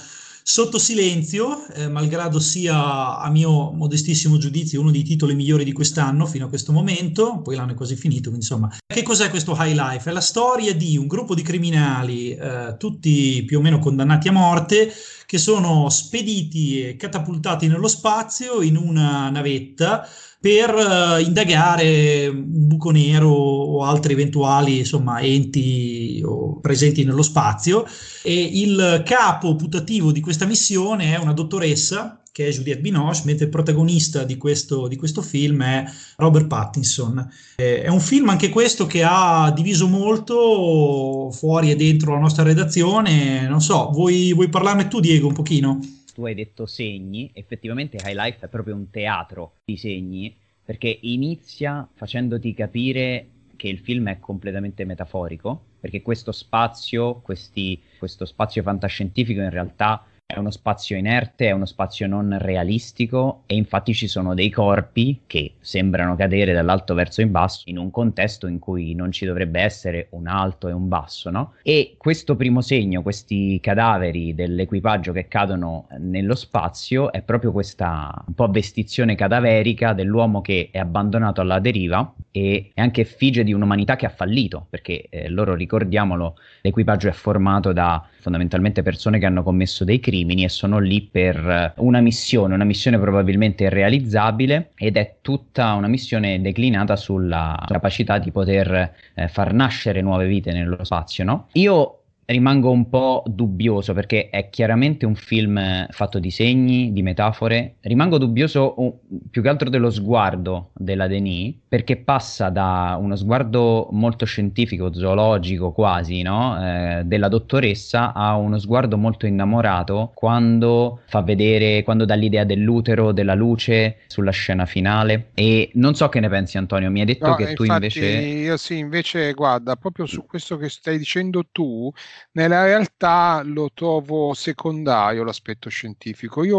sotto 0.48 0.78
silenzio, 0.78 1.66
eh, 1.74 1.88
malgrado 1.88 2.38
sia 2.38 3.18
a 3.18 3.28
mio 3.30 3.72
modestissimo 3.72 4.38
giudizio 4.38 4.80
uno 4.80 4.92
dei 4.92 5.02
titoli 5.02 5.34
migliori 5.34 5.64
di 5.64 5.72
quest'anno 5.72 6.24
fino 6.24 6.46
a 6.46 6.48
questo 6.48 6.70
momento, 6.70 7.42
poi 7.42 7.56
l'anno 7.56 7.72
è 7.72 7.74
quasi 7.74 7.96
finito, 7.96 8.30
insomma. 8.30 8.72
Che 8.86 9.02
cos'è 9.02 9.28
questo 9.28 9.56
High 9.58 9.74
Life? 9.74 10.08
È 10.08 10.12
la 10.12 10.20
storia 10.20 10.72
di 10.72 10.96
un 10.96 11.08
gruppo 11.08 11.34
di 11.34 11.42
criminali, 11.42 12.30
eh, 12.30 12.76
tutti 12.78 13.42
più 13.44 13.58
o 13.58 13.60
meno 13.60 13.80
condannati 13.80 14.28
a 14.28 14.32
morte, 14.32 14.92
che 15.26 15.38
sono 15.38 15.88
spediti 15.88 16.80
e 16.80 16.96
catapultati 16.96 17.66
nello 17.66 17.88
spazio 17.88 18.62
in 18.62 18.76
una 18.76 19.28
navetta 19.28 20.08
per 20.46 20.72
uh, 20.72 21.20
indagare 21.20 22.28
un 22.28 22.68
buco 22.68 22.92
nero 22.92 23.30
o 23.30 23.82
altri 23.82 24.12
eventuali 24.12 24.78
insomma, 24.78 25.18
enti 25.18 26.22
presenti 26.60 27.02
nello 27.02 27.24
spazio 27.24 27.84
e 28.22 28.32
il 28.32 29.02
capo 29.04 29.56
putativo 29.56 30.12
di 30.12 30.20
questa 30.20 30.46
missione 30.46 31.14
è 31.14 31.18
una 31.18 31.32
dottoressa 31.32 32.20
che 32.30 32.46
è 32.46 32.52
Juliette 32.52 32.80
Binoche, 32.82 33.22
mentre 33.24 33.46
il 33.46 33.50
protagonista 33.50 34.22
di 34.22 34.36
questo, 34.36 34.86
di 34.86 34.96
questo 34.96 35.22
film 35.22 35.62
è 35.62 35.84
Robert 36.16 36.46
Pattinson. 36.46 37.28
Eh, 37.56 37.82
è 37.82 37.88
un 37.88 37.98
film 37.98 38.28
anche 38.28 38.50
questo 38.50 38.86
che 38.86 39.02
ha 39.02 39.50
diviso 39.52 39.88
molto 39.88 41.30
fuori 41.32 41.70
e 41.70 41.76
dentro 41.76 42.12
la 42.12 42.20
nostra 42.20 42.42
redazione. 42.42 43.48
Non 43.48 43.62
so, 43.62 43.90
vuoi, 43.90 44.34
vuoi 44.34 44.50
parlarne 44.50 44.86
tu 44.86 45.00
Diego 45.00 45.28
un 45.28 45.32
pochino? 45.32 45.80
Tu 46.16 46.24
hai 46.24 46.34
detto 46.34 46.64
segni, 46.64 47.30
effettivamente 47.34 47.98
High 47.98 48.16
Life 48.16 48.46
è 48.46 48.48
proprio 48.48 48.74
un 48.74 48.88
teatro 48.88 49.56
di 49.66 49.76
segni, 49.76 50.34
perché 50.64 50.98
inizia 51.02 51.86
facendoti 51.92 52.54
capire 52.54 53.28
che 53.54 53.68
il 53.68 53.78
film 53.80 54.08
è 54.08 54.18
completamente 54.18 54.86
metaforico, 54.86 55.62
perché 55.78 56.00
questo 56.00 56.32
spazio, 56.32 57.16
questi, 57.16 57.78
questo 57.98 58.24
spazio 58.24 58.62
fantascientifico 58.62 59.42
in 59.42 59.50
realtà 59.50 60.06
è 60.36 60.40
uno 60.40 60.50
spazio 60.50 60.96
inerte, 60.96 61.46
è 61.46 61.52
uno 61.52 61.66
spazio 61.66 62.08
non 62.08 62.36
realistico 62.40 63.44
e 63.46 63.54
infatti 63.54 63.94
ci 63.94 64.08
sono 64.08 64.34
dei 64.34 64.50
corpi 64.50 65.20
che 65.24 65.52
sembrano 65.60 66.16
cadere 66.16 66.52
dall'alto 66.52 66.94
verso 66.94 67.20
in 67.20 67.30
basso 67.30 67.62
in 67.66 67.78
un 67.78 67.92
contesto 67.92 68.48
in 68.48 68.58
cui 68.58 68.92
non 68.94 69.12
ci 69.12 69.24
dovrebbe 69.24 69.60
essere 69.60 70.08
un 70.10 70.26
alto 70.26 70.66
e 70.66 70.72
un 70.72 70.88
basso, 70.88 71.30
no? 71.30 71.52
E 71.62 71.94
questo 71.96 72.34
primo 72.34 72.60
segno, 72.60 73.02
questi 73.02 73.60
cadaveri 73.60 74.34
dell'equipaggio 74.34 75.12
che 75.12 75.28
cadono 75.28 75.86
nello 76.00 76.34
spazio 76.34 77.12
è 77.12 77.22
proprio 77.22 77.52
questa 77.52 78.12
un 78.26 78.34
po' 78.34 78.48
vestizione 78.48 79.14
cadaverica 79.14 79.92
dell'uomo 79.92 80.40
che 80.40 80.70
è 80.72 80.78
abbandonato 80.78 81.40
alla 81.40 81.60
deriva 81.60 82.12
e 82.32 82.72
è 82.74 82.80
anche 82.80 83.02
effigie 83.02 83.44
di 83.44 83.52
un'umanità 83.52 83.94
che 83.94 84.06
ha 84.06 84.10
fallito, 84.10 84.66
perché 84.68 85.06
eh, 85.08 85.28
loro 85.28 85.54
ricordiamolo, 85.54 86.34
l'equipaggio 86.62 87.08
è 87.08 87.12
formato 87.12 87.72
da 87.72 88.04
fondamentalmente 88.18 88.82
persone 88.82 89.20
che 89.20 89.26
hanno 89.26 89.44
commesso 89.44 89.84
dei 89.84 90.00
crimini 90.00 90.15
e 90.20 90.48
sono 90.48 90.78
lì 90.78 91.02
per 91.02 91.36
eh, 91.36 91.72
una 91.76 92.00
missione, 92.00 92.54
una 92.54 92.64
missione 92.64 92.98
probabilmente 92.98 93.64
irrealizzabile 93.64 94.70
ed 94.76 94.96
è 94.96 95.16
tutta 95.20 95.74
una 95.74 95.88
missione 95.88 96.40
declinata 96.40 96.96
sulla 96.96 97.62
capacità 97.66 98.18
di 98.18 98.30
poter 98.30 98.94
eh, 99.14 99.28
far 99.28 99.52
nascere 99.52 100.00
nuove 100.00 100.26
vite 100.26 100.52
nello 100.52 100.82
spazio, 100.84 101.24
no? 101.24 101.48
Io 101.52 102.00
rimango 102.26 102.70
un 102.70 102.88
po' 102.88 103.22
dubbioso 103.26 103.92
perché 103.94 104.28
è 104.30 104.50
chiaramente 104.50 105.06
un 105.06 105.14
film 105.14 105.86
fatto 105.90 106.18
di 106.18 106.30
segni, 106.30 106.92
di 106.92 107.02
metafore. 107.02 107.76
Rimango 107.80 108.18
dubbioso 108.18 109.00
più 109.30 109.42
che 109.42 109.48
altro 109.48 109.70
dello 109.70 109.90
sguardo 109.90 110.70
della 110.74 111.06
Denis 111.06 111.54
perché 111.68 111.96
passa 111.96 112.48
da 112.48 112.96
uno 113.00 113.16
sguardo 113.16 113.88
molto 113.92 114.24
scientifico, 114.24 114.92
zoologico 114.92 115.72
quasi, 115.72 116.22
no? 116.22 116.58
eh, 116.60 117.02
della 117.04 117.28
dottoressa 117.28 118.12
a 118.12 118.36
uno 118.36 118.58
sguardo 118.58 118.96
molto 118.96 119.26
innamorato 119.26 120.12
quando 120.14 121.00
fa 121.06 121.22
vedere, 121.22 121.82
quando 121.82 122.04
dà 122.04 122.14
l'idea 122.14 122.44
dell'utero, 122.44 123.12
della 123.12 123.34
luce 123.34 123.98
sulla 124.06 124.30
scena 124.30 124.66
finale. 124.66 125.30
E 125.34 125.70
non 125.74 125.94
so 125.94 126.08
che 126.08 126.20
ne 126.20 126.28
pensi 126.28 126.58
Antonio, 126.58 126.90
mi 126.90 127.00
hai 127.00 127.06
detto 127.06 127.28
no, 127.28 127.34
che 127.34 127.54
tu 127.54 127.64
invece... 127.64 128.04
Io 128.06 128.56
sì, 128.56 128.78
invece 128.78 129.32
guarda, 129.32 129.76
proprio 129.76 130.06
su 130.06 130.24
questo 130.26 130.56
che 130.56 130.68
stai 130.68 130.98
dicendo 130.98 131.44
tu, 131.52 131.92
nella 132.32 132.64
realtà 132.64 133.42
lo 133.44 133.70
trovo 133.74 134.34
secondario 134.34 135.24
l'aspetto 135.24 135.68
scientifico. 135.68 136.44
Io 136.44 136.58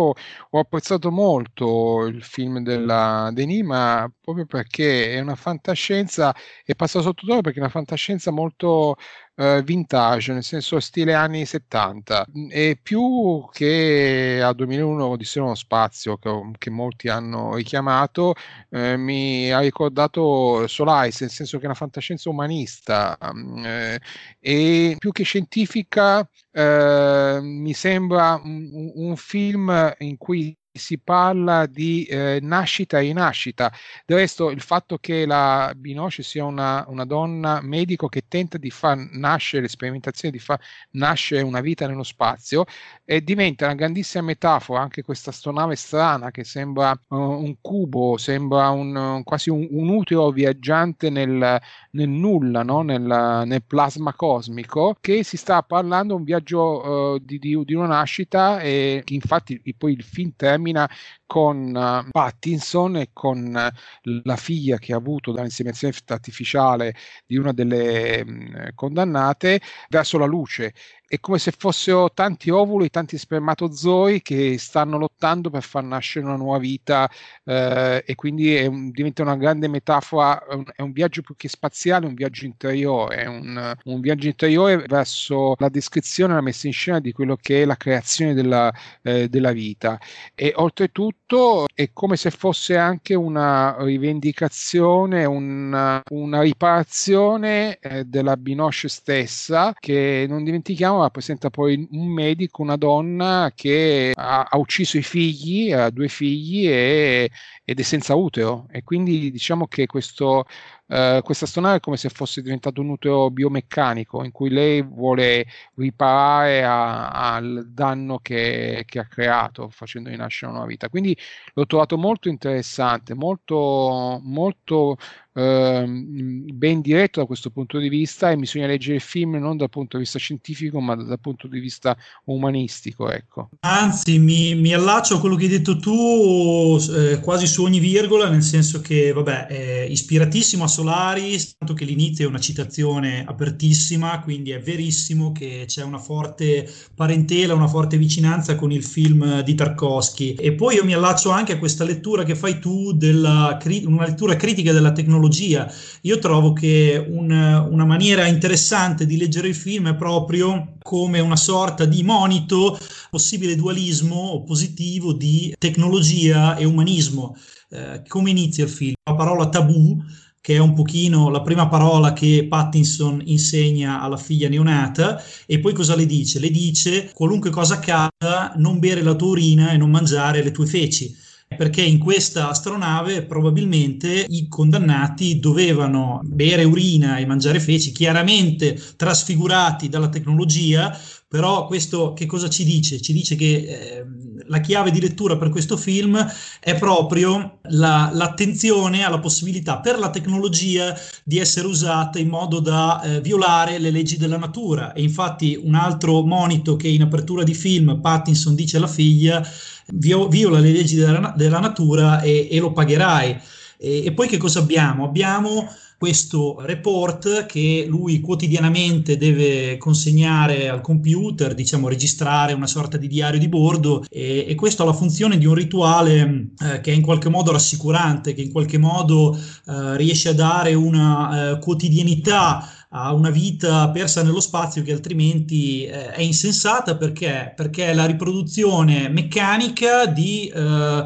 ho 0.49 0.59
apprezzato 0.59 1.11
molto 1.11 2.05
il 2.05 2.23
film 2.23 2.59
della 2.61 3.29
Denis, 3.33 3.63
ma 3.63 4.11
proprio 4.21 4.45
perché 4.45 5.13
è 5.13 5.19
una 5.19 5.35
fantascienza, 5.35 6.33
è 6.63 6.75
passato 6.75 7.05
sotto 7.05 7.25
d'oro 7.25 7.41
perché 7.41 7.59
è 7.59 7.61
una 7.61 7.69
fantascienza 7.71 8.31
molto 8.31 8.95
eh, 9.37 9.61
vintage, 9.63 10.33
nel 10.33 10.43
senso 10.43 10.79
stile 10.79 11.13
anni 11.13 11.45
70, 11.45 12.25
e 12.49 12.77
più 12.81 13.47
che 13.51 14.41
a 14.43 14.51
2001 14.51 15.05
Odissea 15.05 15.43
nello 15.43 15.55
spazio, 15.55 16.17
che, 16.17 16.29
che, 16.57 16.69
molti 16.71 17.07
hanno 17.07 17.55
richiamato, 17.55 18.33
eh, 18.69 18.97
mi 18.97 19.51
ha 19.51 19.59
ricordato 19.59 20.65
Solaris, 20.67 21.21
nel 21.21 21.29
senso 21.29 21.57
che 21.57 21.63
è 21.63 21.67
una 21.67 21.75
fantascienza 21.75 22.29
umanista, 22.29 23.17
mm, 23.33 23.65
eh, 23.65 23.99
e 24.39 24.95
più 24.97 25.11
che 25.11 25.23
scientifica 25.23 26.27
eh, 26.51 27.39
mi 27.41 27.73
sembra 27.73 28.39
un, 28.43 28.91
un 28.95 29.15
film 29.15 29.93
in 29.99 30.17
cui 30.17 30.57
si 30.77 30.97
parla 30.99 31.65
di 31.65 32.03
eh, 32.05 32.39
nascita 32.41 32.99
e 32.99 33.01
rinascita. 33.01 33.71
Del 34.05 34.17
resto, 34.17 34.49
il 34.49 34.61
fatto 34.61 34.97
che 34.97 35.25
la 35.25 35.73
Binoche 35.75 36.23
sia 36.23 36.45
una, 36.45 36.85
una, 36.87 37.05
donna 37.05 37.59
medico 37.61 38.07
che 38.07 38.23
tenta 38.27 38.57
di 38.57 38.69
far 38.69 38.97
nascere, 39.11 39.67
sperimentazione 39.67 40.33
di 40.33 40.39
far 40.39 40.59
nascere 40.91 41.41
una 41.41 41.61
vita 41.61 41.87
nello 41.87 42.03
spazio, 42.03 42.65
eh, 43.05 43.23
diventa 43.23 43.65
una 43.65 43.75
grandissima 43.75 44.23
metafora 44.23 44.81
anche 44.81 45.01
questa 45.01 45.31
stonave 45.31 45.75
strana 45.75 46.31
che 46.31 46.43
sembra 46.43 46.91
uh, 47.07 47.15
un 47.15 47.55
cubo, 47.61 48.17
sembra 48.17 48.69
un, 48.69 49.21
quasi 49.23 49.49
un, 49.49 49.67
un, 49.71 49.89
utero 49.89 50.29
viaggiante 50.31 51.09
nel, 51.09 51.59
nel 51.91 52.09
nulla, 52.09 52.63
no? 52.63 52.81
nel, 52.81 53.01
nel, 53.01 53.63
plasma 53.65 54.13
cosmico, 54.13 54.97
che 54.99 55.23
si 55.23 55.37
sta 55.37 55.61
parlando 55.63 56.15
un 56.15 56.23
viaggio 56.23 57.13
uh, 57.13 57.19
di, 57.19 57.39
di, 57.39 57.57
di, 57.63 57.73
una 57.73 57.87
nascita 57.87 58.59
e 58.59 59.03
infatti 59.05 59.61
poi 59.77 59.93
il 59.93 60.03
film 60.03 60.33
termina 60.35 60.66
termina 60.67 60.89
con 61.25 61.73
uh, 61.75 62.09
Pattinson 62.09 62.97
e 62.97 63.09
con 63.13 63.53
uh, 63.53 64.09
la 64.23 64.35
figlia 64.35 64.77
che 64.77 64.93
ha 64.93 64.97
avuto 64.97 65.31
dall'inseminazione 65.31 65.93
artificiale 66.07 66.95
di 67.25 67.37
una 67.37 67.51
delle 67.53 68.23
mm, 68.25 68.55
condannate 68.75 69.61
verso 69.89 70.17
la 70.17 70.25
luce 70.25 70.73
è 71.07 71.19
come 71.21 71.39
se 71.39 71.51
fossero 71.57 72.11
tanti 72.13 72.49
ovuli, 72.49 72.89
tanti 72.89 73.17
spermatozoi 73.17 74.21
che 74.21 74.57
stanno 74.57 74.97
lottando 74.97 75.49
per 75.49 75.63
far 75.63 75.83
nascere 75.83 76.25
una 76.25 76.35
nuova 76.35 76.57
vita 76.57 77.09
eh, 77.45 78.03
e 78.05 78.15
quindi 78.15 78.61
un, 78.65 78.91
diventa 78.91 79.21
una 79.21 79.37
grande 79.37 79.69
metafora, 79.69 80.45
è 80.45 80.53
un, 80.53 80.65
è 80.75 80.81
un, 80.81 80.91
viaggio 80.91 81.21
più 81.21 81.35
che 81.37 81.47
spaziale, 81.47 82.07
un 82.07 82.13
viaggio 82.13 82.45
interiore, 82.45 83.25
un, 83.25 83.75
un 83.85 83.99
viaggio 84.01 84.27
interiore 84.27 84.83
verso 84.85 85.55
la 85.59 85.69
descrizione, 85.69 86.33
la 86.33 86.41
messa 86.41 86.67
in 86.67 86.73
scena 86.73 86.99
di 86.99 87.13
quello 87.13 87.37
che 87.39 87.61
è 87.61 87.65
la 87.65 87.77
creazione 87.77 88.33
della, 88.33 88.71
eh, 89.01 89.29
della 89.29 89.53
vita. 89.53 89.97
E 90.35 90.51
oltretutto 90.55 91.67
è 91.73 91.91
come 91.93 92.17
se 92.17 92.31
fosse 92.31 92.75
anche 92.75 93.15
una 93.15 93.77
rivendicazione, 93.79 95.23
una, 95.23 96.01
una 96.09 96.41
riparazione 96.41 97.77
eh, 97.79 98.03
della 98.03 98.35
Binoche 98.35 98.89
stessa 98.89 99.73
che 99.79 100.25
non 100.27 100.43
dimentichiamo 100.43 100.96
rappresenta 101.01 101.49
poi 101.49 101.87
un 101.91 102.07
medico, 102.07 102.61
una 102.61 102.75
donna 102.75 103.51
che 103.55 104.11
ha, 104.15 104.43
ha 104.49 104.57
ucciso 104.57 104.97
i 104.97 105.01
figli, 105.03 105.71
ha 105.71 105.89
due 105.89 106.07
figli 106.07 106.67
e, 106.67 107.31
ed 107.63 107.79
è 107.79 107.83
senza 107.83 108.15
utero. 108.15 108.67
E 108.71 108.83
quindi 108.83 109.31
diciamo 109.31 109.67
che 109.67 109.85
questo 109.85 110.45
Uh, 110.87 111.21
questa 111.21 111.43
astronave 111.43 111.77
è 111.77 111.79
come 111.81 111.97
se 111.97 112.07
fosse 112.07 112.41
diventato 112.41 112.79
un 112.79 112.89
utero 112.89 113.29
biomeccanico 113.29 114.23
in 114.23 114.31
cui 114.31 114.49
lei 114.49 114.81
vuole 114.81 115.45
riparare 115.75 116.63
al 116.63 117.67
danno 117.69 118.19
che, 118.19 118.83
che, 118.87 118.99
ha 118.99 119.05
creato 119.05 119.69
facendo 119.69 120.09
rinascere 120.09 120.51
una 120.51 120.65
vita. 120.65 120.87
Quindi 120.87 121.17
l'ho 121.53 121.65
trovato 121.65 121.97
molto 121.97 122.29
interessante, 122.29 123.13
molto, 123.13 124.19
molto 124.23 124.97
Ehm, 125.37 126.45
ben 126.51 126.81
diretto 126.81 127.19
da 127.19 127.27
questo 127.27 127.51
punto 127.51 127.77
di 127.77 127.89
vista 127.89 128.31
e 128.31 128.37
bisogna 128.37 128.65
leggere 128.65 128.95
il 128.95 129.01
film 129.01 129.35
non 129.35 129.55
dal 129.55 129.69
punto 129.69 129.97
di 129.97 130.01
vista 130.01 130.17
scientifico 130.17 130.81
ma 130.81 130.95
dal 130.95 131.19
punto 131.19 131.47
di 131.47 131.59
vista 131.59 131.95
umanistico. 132.23 133.11
Ecco. 133.11 133.49
Anzi, 133.59 134.17
mi, 134.17 134.55
mi 134.55 134.73
allaccio 134.73 135.17
a 135.17 135.19
quello 135.19 135.35
che 135.35 135.43
hai 135.43 135.51
detto 135.51 135.77
tu 135.77 136.79
eh, 136.89 137.19
quasi 137.19 137.45
su 137.45 137.61
ogni 137.61 137.79
virgola, 137.79 138.29
nel 138.29 138.41
senso 138.41 138.81
che, 138.81 139.11
vabbè, 139.11 139.45
è 139.45 139.81
ispiratissimo 139.87 140.63
a 140.63 140.67
Solaris, 140.77 141.55
tanto 141.57 141.73
che 141.73 141.85
l'inizio 141.85 142.25
è 142.25 142.29
una 142.29 142.39
citazione 142.39 143.23
apertissima, 143.25 144.19
quindi 144.21 144.51
è 144.51 144.59
verissimo 144.59 145.31
che 145.31 145.63
c'è 145.65 145.81
una 145.81 145.97
forte 145.97 146.71
parentela, 146.93 147.55
una 147.55 147.67
forte 147.67 147.97
vicinanza 147.97 148.53
con 148.53 148.71
il 148.71 148.83
film 148.83 149.41
di 149.41 149.55
Tarkovsky. 149.55 150.35
E 150.35 150.53
poi 150.53 150.75
io 150.75 150.85
mi 150.85 150.93
allaccio 150.93 151.31
anche 151.31 151.53
a 151.53 151.57
questa 151.57 151.83
lettura 151.83 152.23
che 152.23 152.35
fai 152.35 152.59
tu, 152.59 152.93
della, 152.93 153.57
una 153.85 154.05
lettura 154.05 154.35
critica 154.35 154.71
della 154.71 154.91
tecnologia. 154.91 155.67
Io 156.01 156.19
trovo 156.19 156.53
che 156.53 157.03
un, 157.09 157.31
una 157.31 157.85
maniera 157.85 158.27
interessante 158.27 159.07
di 159.07 159.17
leggere 159.17 159.47
il 159.47 159.55
film 159.55 159.89
è 159.89 159.95
proprio 159.95 160.75
come 160.83 161.19
una 161.19 161.35
sorta 161.35 161.85
di 161.85 162.03
monito, 162.03 162.77
possibile 163.09 163.55
dualismo 163.55 164.33
oppositivo 164.33 165.11
di 165.11 165.55
tecnologia 165.57 166.55
e 166.55 166.65
umanismo. 166.65 167.35
Eh, 167.69 168.03
come 168.07 168.29
inizia 168.29 168.63
il 168.63 168.69
film? 168.69 168.93
La 169.09 169.15
parola 169.15 169.49
tabù 169.49 169.97
che 170.47 170.53
è 170.53 170.59
un 170.59 170.71
pochino 170.71 171.29
la 171.29 171.41
prima 171.41 171.67
parola 171.67 172.13
che 172.13 172.45
Pattinson 172.47 173.21
insegna 173.25 173.99
alla 173.99 174.15
figlia 174.15 174.47
neonata, 174.47 175.21
e 175.45 175.59
poi 175.59 175.73
cosa 175.73 175.93
le 175.93 176.05
dice? 176.05 176.39
Le 176.39 176.49
dice 176.49 177.11
qualunque 177.13 177.49
cosa 177.49 177.73
accada, 177.73 178.53
non 178.55 178.79
bere 178.79 179.01
la 179.01 179.13
tua 179.13 179.27
urina 179.27 179.71
e 179.71 179.77
non 179.77 179.89
mangiare 179.89 180.41
le 180.41 180.51
tue 180.51 180.65
feci 180.65 181.13
perché 181.47 181.81
in 181.81 181.97
questa 181.97 182.49
astronave 182.49 183.23
probabilmente 183.23 184.25
i 184.27 184.47
condannati 184.49 185.39
dovevano 185.39 186.19
bere 186.23 186.65
urina 186.65 187.17
e 187.17 187.25
mangiare 187.25 187.61
feci, 187.61 187.93
chiaramente 187.93 188.77
trasfigurati 188.97 189.87
dalla 189.87 190.09
tecnologia, 190.09 190.95
però 191.29 191.65
questo 191.67 192.13
che 192.13 192.25
cosa 192.25 192.49
ci 192.49 192.63
dice? 192.63 193.01
Ci 193.01 193.11
dice 193.11 193.35
che 193.35 193.53
eh, 193.53 194.05
la 194.45 194.61
chiave 194.61 194.91
di 194.91 195.01
lettura 195.01 195.35
per 195.35 195.49
questo 195.49 195.75
film 195.75 196.25
è 196.61 196.75
proprio 196.77 197.59
la, 197.63 198.09
l'attenzione 198.13 199.03
alla 199.03 199.19
possibilità 199.19 199.79
per 199.79 199.99
la 199.99 200.09
tecnologia 200.09 200.97
di 201.25 201.37
essere 201.37 201.67
usata 201.67 202.17
in 202.17 202.29
modo 202.29 202.61
da 202.61 203.01
eh, 203.01 203.21
violare 203.21 203.77
le 203.77 203.91
leggi 203.91 204.15
della 204.15 204.37
natura. 204.37 204.93
E 204.93 205.01
infatti 205.01 205.59
un 205.61 205.75
altro 205.75 206.23
monito 206.23 206.77
che 206.77 206.87
in 206.87 207.01
apertura 207.01 207.43
di 207.43 207.53
film 207.53 207.99
Pattinson 207.99 208.55
dice 208.55 208.77
alla 208.77 208.87
figlia 208.87 209.45
viola 209.93 210.59
le 210.59 210.71
leggi 210.71 210.95
della, 210.95 211.33
della 211.35 211.59
natura 211.59 212.21
e, 212.21 212.47
e, 212.49 212.59
lo 212.59 212.71
pagherai. 212.71 213.37
E, 213.77 214.05
e 214.05 214.13
poi 214.13 214.29
che 214.29 214.37
cosa 214.37 214.59
abbiamo? 214.59 215.03
Abbiamo 215.03 215.67
questo 215.97 216.57
report 216.59 217.47
che 217.47 217.85
lui 217.87 218.19
quotidianamente 218.19 219.17
deve 219.17 219.77
consegnare 219.77 220.69
al 220.69 220.81
computer, 220.81 221.55
diciamo 221.55 221.87
registrare 221.87 222.53
una 222.53 222.67
sorta 222.67 222.97
di 222.97 223.07
diario 223.07 223.39
di 223.39 223.47
bordo 223.47 224.05
e, 224.09 224.45
e 224.47 224.55
questo 224.55 224.83
ha 224.83 224.85
la 224.85 224.93
funzione 224.93 225.37
di 225.37 225.47
un 225.47 225.55
rituale 225.55 226.51
eh, 226.59 226.81
che 226.81 226.91
è 226.91 226.95
in 226.95 227.01
qualche 227.01 227.29
modo 227.29 227.51
rassicurante, 227.51 228.33
che 228.33 228.41
in 228.43 228.51
qualche 228.51 228.77
modo 228.77 229.35
eh, 229.35 229.97
riesce 229.97 230.29
a 230.29 230.33
dare 230.33 230.75
una 230.75 231.53
eh, 231.53 231.59
quotidianità 231.59 232.69
a 232.89 233.13
una 233.13 233.31
vita 233.31 233.89
persa 233.89 234.23
nello 234.23 234.39
spazio 234.39 234.81
che 234.83 234.93
altrimenti 234.93 235.83
eh, 235.85 236.11
è 236.11 236.21
insensata 236.21 236.95
perché? 236.95 237.53
perché 237.55 237.87
è 237.87 237.93
la 237.93 238.05
riproduzione 238.05 239.09
meccanica 239.09 240.05
di 240.05 240.47
eh, 240.47 241.03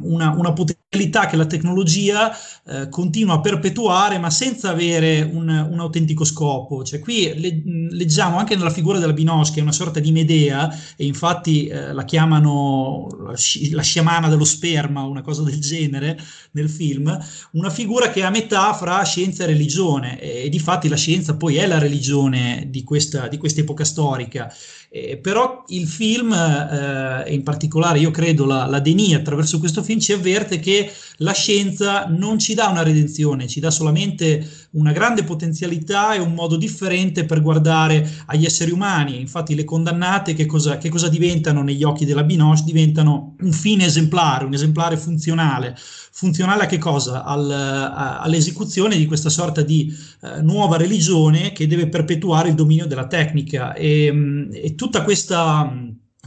una, 0.00 0.30
una, 0.30 0.52
potenzialità 0.92 1.26
che 1.26 1.36
la 1.36 1.46
tecnologia 1.46 2.36
eh, 2.66 2.88
continua 2.90 3.34
a 3.34 3.40
perpetuare 3.40 4.18
ma 4.18 4.28
senza 4.28 4.68
avere 4.68 5.22
un, 5.22 5.48
un 5.48 5.80
autentico 5.80 6.24
scopo. 6.24 6.84
Cioè, 6.84 7.00
qui 7.00 7.32
le, 7.34 7.62
leggiamo 7.90 8.36
anche 8.36 8.54
nella 8.54 8.70
figura 8.70 8.98
della 8.98 9.14
Binoche, 9.14 9.52
che 9.52 9.60
è 9.60 9.62
una 9.62 9.72
sorta 9.72 10.00
di 10.00 10.12
Medea, 10.12 10.70
e 10.96 11.06
infatti 11.06 11.66
eh, 11.66 11.92
la 11.92 12.04
chiamano 12.04 13.06
la, 13.24 13.34
la 13.72 13.82
sciamana 13.82 14.28
dello 14.28 14.44
sperma, 14.44 15.02
una 15.02 15.22
cosa 15.22 15.42
del 15.42 15.58
genere 15.58 16.18
nel 16.52 16.68
film, 16.68 17.18
una 17.52 17.70
figura 17.70 18.10
che 18.10 18.20
è 18.20 18.24
a 18.24 18.30
metà 18.30 18.74
fra 18.74 19.02
scienza 19.04 19.44
e 19.44 19.46
religione, 19.46 20.20
e, 20.20 20.44
e 20.44 20.48
di 20.50 20.58
fatti 20.58 20.88
la 20.88 20.96
scienza 20.96 21.36
poi 21.36 21.56
è 21.56 21.66
la 21.66 21.78
religione 21.78 22.66
di 22.68 22.84
questa, 22.84 23.28
di 23.28 23.38
questa 23.38 23.60
epoca 23.60 23.84
storica. 23.84 24.52
Eh, 24.94 25.16
però 25.16 25.64
il 25.68 25.86
film, 25.86 26.32
eh, 26.34 27.32
in 27.32 27.42
particolare 27.42 27.98
io 27.98 28.10
credo 28.10 28.44
la, 28.44 28.66
la 28.66 28.78
Denis 28.78 29.14
attraverso 29.14 29.58
questo 29.58 29.82
film 29.82 29.98
ci 29.98 30.12
avverte 30.12 30.60
che 30.60 30.81
la 31.18 31.32
scienza 31.32 32.06
non 32.08 32.38
ci 32.38 32.54
dà 32.54 32.68
una 32.68 32.82
redenzione, 32.82 33.46
ci 33.46 33.60
dà 33.60 33.70
solamente 33.70 34.44
una 34.72 34.92
grande 34.92 35.24
potenzialità 35.24 36.14
e 36.14 36.18
un 36.18 36.32
modo 36.34 36.56
differente 36.56 37.24
per 37.24 37.42
guardare 37.42 38.08
agli 38.26 38.44
esseri 38.44 38.70
umani. 38.70 39.20
Infatti 39.20 39.54
le 39.54 39.64
condannate 39.64 40.34
che 40.34 40.46
cosa, 40.46 40.78
che 40.78 40.88
cosa 40.88 41.08
diventano 41.08 41.62
negli 41.62 41.84
occhi 41.84 42.04
della 42.04 42.24
Binoche? 42.24 42.62
Diventano 42.64 43.36
un 43.40 43.52
fine 43.52 43.86
esemplare, 43.86 44.44
un 44.44 44.54
esemplare 44.54 44.96
funzionale. 44.96 45.76
Funzionale 46.14 46.64
a 46.64 46.66
che 46.66 46.78
cosa? 46.78 47.24
Al, 47.24 47.50
a, 47.50 48.20
all'esecuzione 48.20 48.96
di 48.96 49.06
questa 49.06 49.30
sorta 49.30 49.62
di 49.62 49.94
uh, 50.20 50.42
nuova 50.42 50.76
religione 50.76 51.52
che 51.52 51.66
deve 51.66 51.88
perpetuare 51.88 52.48
il 52.48 52.54
dominio 52.54 52.86
della 52.86 53.06
tecnica. 53.06 53.74
E, 53.74 54.48
e 54.52 54.74
tutta 54.74 55.02
questa 55.02 55.70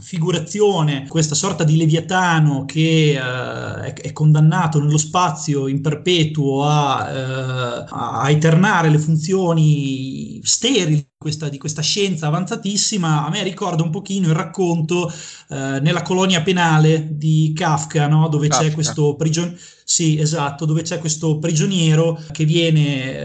figurazione, 0.06 1.08
questa 1.08 1.34
sorta 1.34 1.64
di 1.64 1.76
leviatano 1.76 2.64
che 2.64 3.18
uh, 3.18 3.80
è, 3.80 3.92
è, 3.92 4.12
condannato 4.12 4.78
nello 4.80 4.98
spazio 4.98 5.66
in 5.66 5.80
perpetuo 5.80 6.62
a, 6.62 7.80
uh, 7.80 7.86
a 7.88 8.30
eternare 8.30 8.88
le 8.88 9.00
funzioni 9.00 10.40
sterili 10.44 11.05
questa, 11.18 11.48
di 11.48 11.58
questa 11.58 11.82
scienza 11.82 12.26
avanzatissima, 12.26 13.24
a 13.24 13.30
me 13.30 13.42
ricorda 13.42 13.82
un 13.82 13.90
pochino 13.90 14.28
il 14.28 14.34
racconto 14.34 15.10
uh, 15.48 15.54
nella 15.80 16.02
colonia 16.02 16.42
penale 16.42 17.08
di 17.16 17.52
Kafka, 17.54 18.06
no? 18.06 18.28
dove 18.28 18.48
Kafka. 18.48 18.66
c'è 18.66 18.72
questo 18.72 19.16
prigioniero 19.16 19.56
sì, 19.88 20.18
esatto, 20.18 20.64
dove 20.64 20.82
c'è 20.82 20.98
questo 20.98 21.38
prigioniero 21.38 22.20
che 22.32 22.44
viene, 22.44 23.18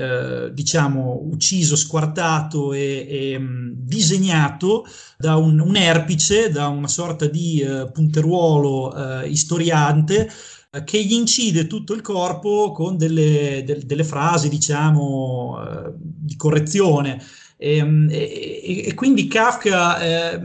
eh, 0.46 0.54
diciamo, 0.54 1.22
ucciso, 1.24 1.76
squartato 1.76 2.72
e, 2.72 3.08
e 3.10 3.40
mh, 3.40 3.74
disegnato 3.78 4.86
da 5.18 5.38
un, 5.38 5.60
un, 5.60 5.76
erpice, 5.76 6.52
da 6.52 6.68
una 6.68 6.88
sorta 6.88 7.26
di 7.26 7.62
eh, 7.62 7.90
punteruolo 7.92 9.24
eh, 9.24 9.30
istoriante 9.30 10.30
eh, 10.70 10.84
che 10.84 11.04
gli 11.04 11.14
incide 11.14 11.66
tutto 11.66 11.96
il 11.96 12.02
corpo 12.02 12.72
con 12.72 12.96
delle, 12.96 13.64
de, 13.66 13.84
delle 13.84 14.04
frasi, 14.04 14.48
diciamo, 14.48 15.64
eh, 15.66 15.94
di 15.98 16.36
correzione. 16.36 17.20
Ehm, 17.64 18.08
e, 18.10 18.62
e, 18.64 18.88
e, 18.88 18.94
quindi 18.96 19.28
Kafka 19.28 20.00
eh, 20.00 20.40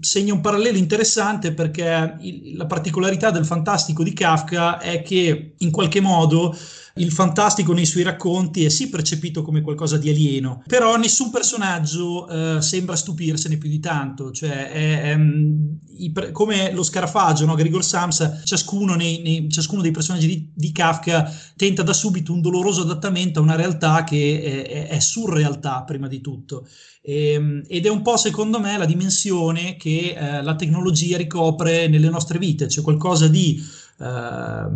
segna 0.00 0.34
un 0.34 0.42
parallelo 0.42 0.76
interessante 0.76 1.54
perché 1.54 2.16
il, 2.20 2.56
la 2.58 2.66
particolarità 2.66 3.30
del 3.30 3.46
fantastico 3.46 4.02
di 4.02 4.12
Kafka 4.12 4.78
è 4.78 5.00
che 5.00 5.54
in 5.56 5.70
qualche 5.70 6.00
modo 6.00 6.54
il 6.98 7.12
fantastico 7.12 7.72
nei 7.72 7.86
suoi 7.86 8.02
racconti 8.02 8.64
è 8.64 8.68
sì 8.68 8.88
percepito 8.88 9.42
come 9.42 9.62
qualcosa 9.62 9.96
di 9.96 10.08
alieno, 10.08 10.62
però 10.66 10.96
nessun 10.96 11.30
personaggio 11.30 12.28
eh, 12.28 12.62
sembra 12.62 12.96
stupirsene 12.96 13.56
più 13.56 13.68
di 13.68 13.80
tanto, 13.80 14.30
cioè 14.32 14.70
è, 14.70 15.02
è, 15.02 15.16
mm, 15.16 15.72
i, 15.98 16.12
come 16.32 16.72
lo 16.72 16.82
Scarafaggio, 16.82 17.46
no? 17.46 17.54
Grigor 17.54 17.84
Samsa, 17.84 18.40
ciascuno, 18.44 18.94
nei, 18.94 19.20
nei, 19.22 19.48
ciascuno 19.50 19.82
dei 19.82 19.90
personaggi 19.90 20.26
di, 20.26 20.50
di, 20.54 20.72
Kafka 20.72 21.32
tenta 21.56 21.82
da 21.82 21.92
subito 21.92 22.32
un 22.32 22.40
doloroso 22.40 22.82
adattamento 22.82 23.40
a 23.40 23.42
una 23.42 23.56
realtà 23.56 24.04
che 24.04 24.64
è, 24.66 24.88
è 24.88 24.98
surrealtà 24.98 25.82
prima 25.84 26.08
di 26.08 26.20
tutto. 26.20 26.66
Ehm, 27.02 27.62
ed 27.66 27.86
è 27.86 27.88
un 27.88 28.02
po' 28.02 28.16
secondo 28.16 28.60
me 28.60 28.76
la 28.76 28.84
dimensione 28.84 29.76
che 29.76 30.14
eh, 30.14 30.42
la 30.42 30.54
tecnologia 30.56 31.16
ricopre 31.16 31.88
nelle 31.88 32.10
nostre 32.10 32.38
vite, 32.38 32.68
cioè 32.68 32.84
qualcosa 32.84 33.28
di 33.28 33.62
eh, 33.98 34.66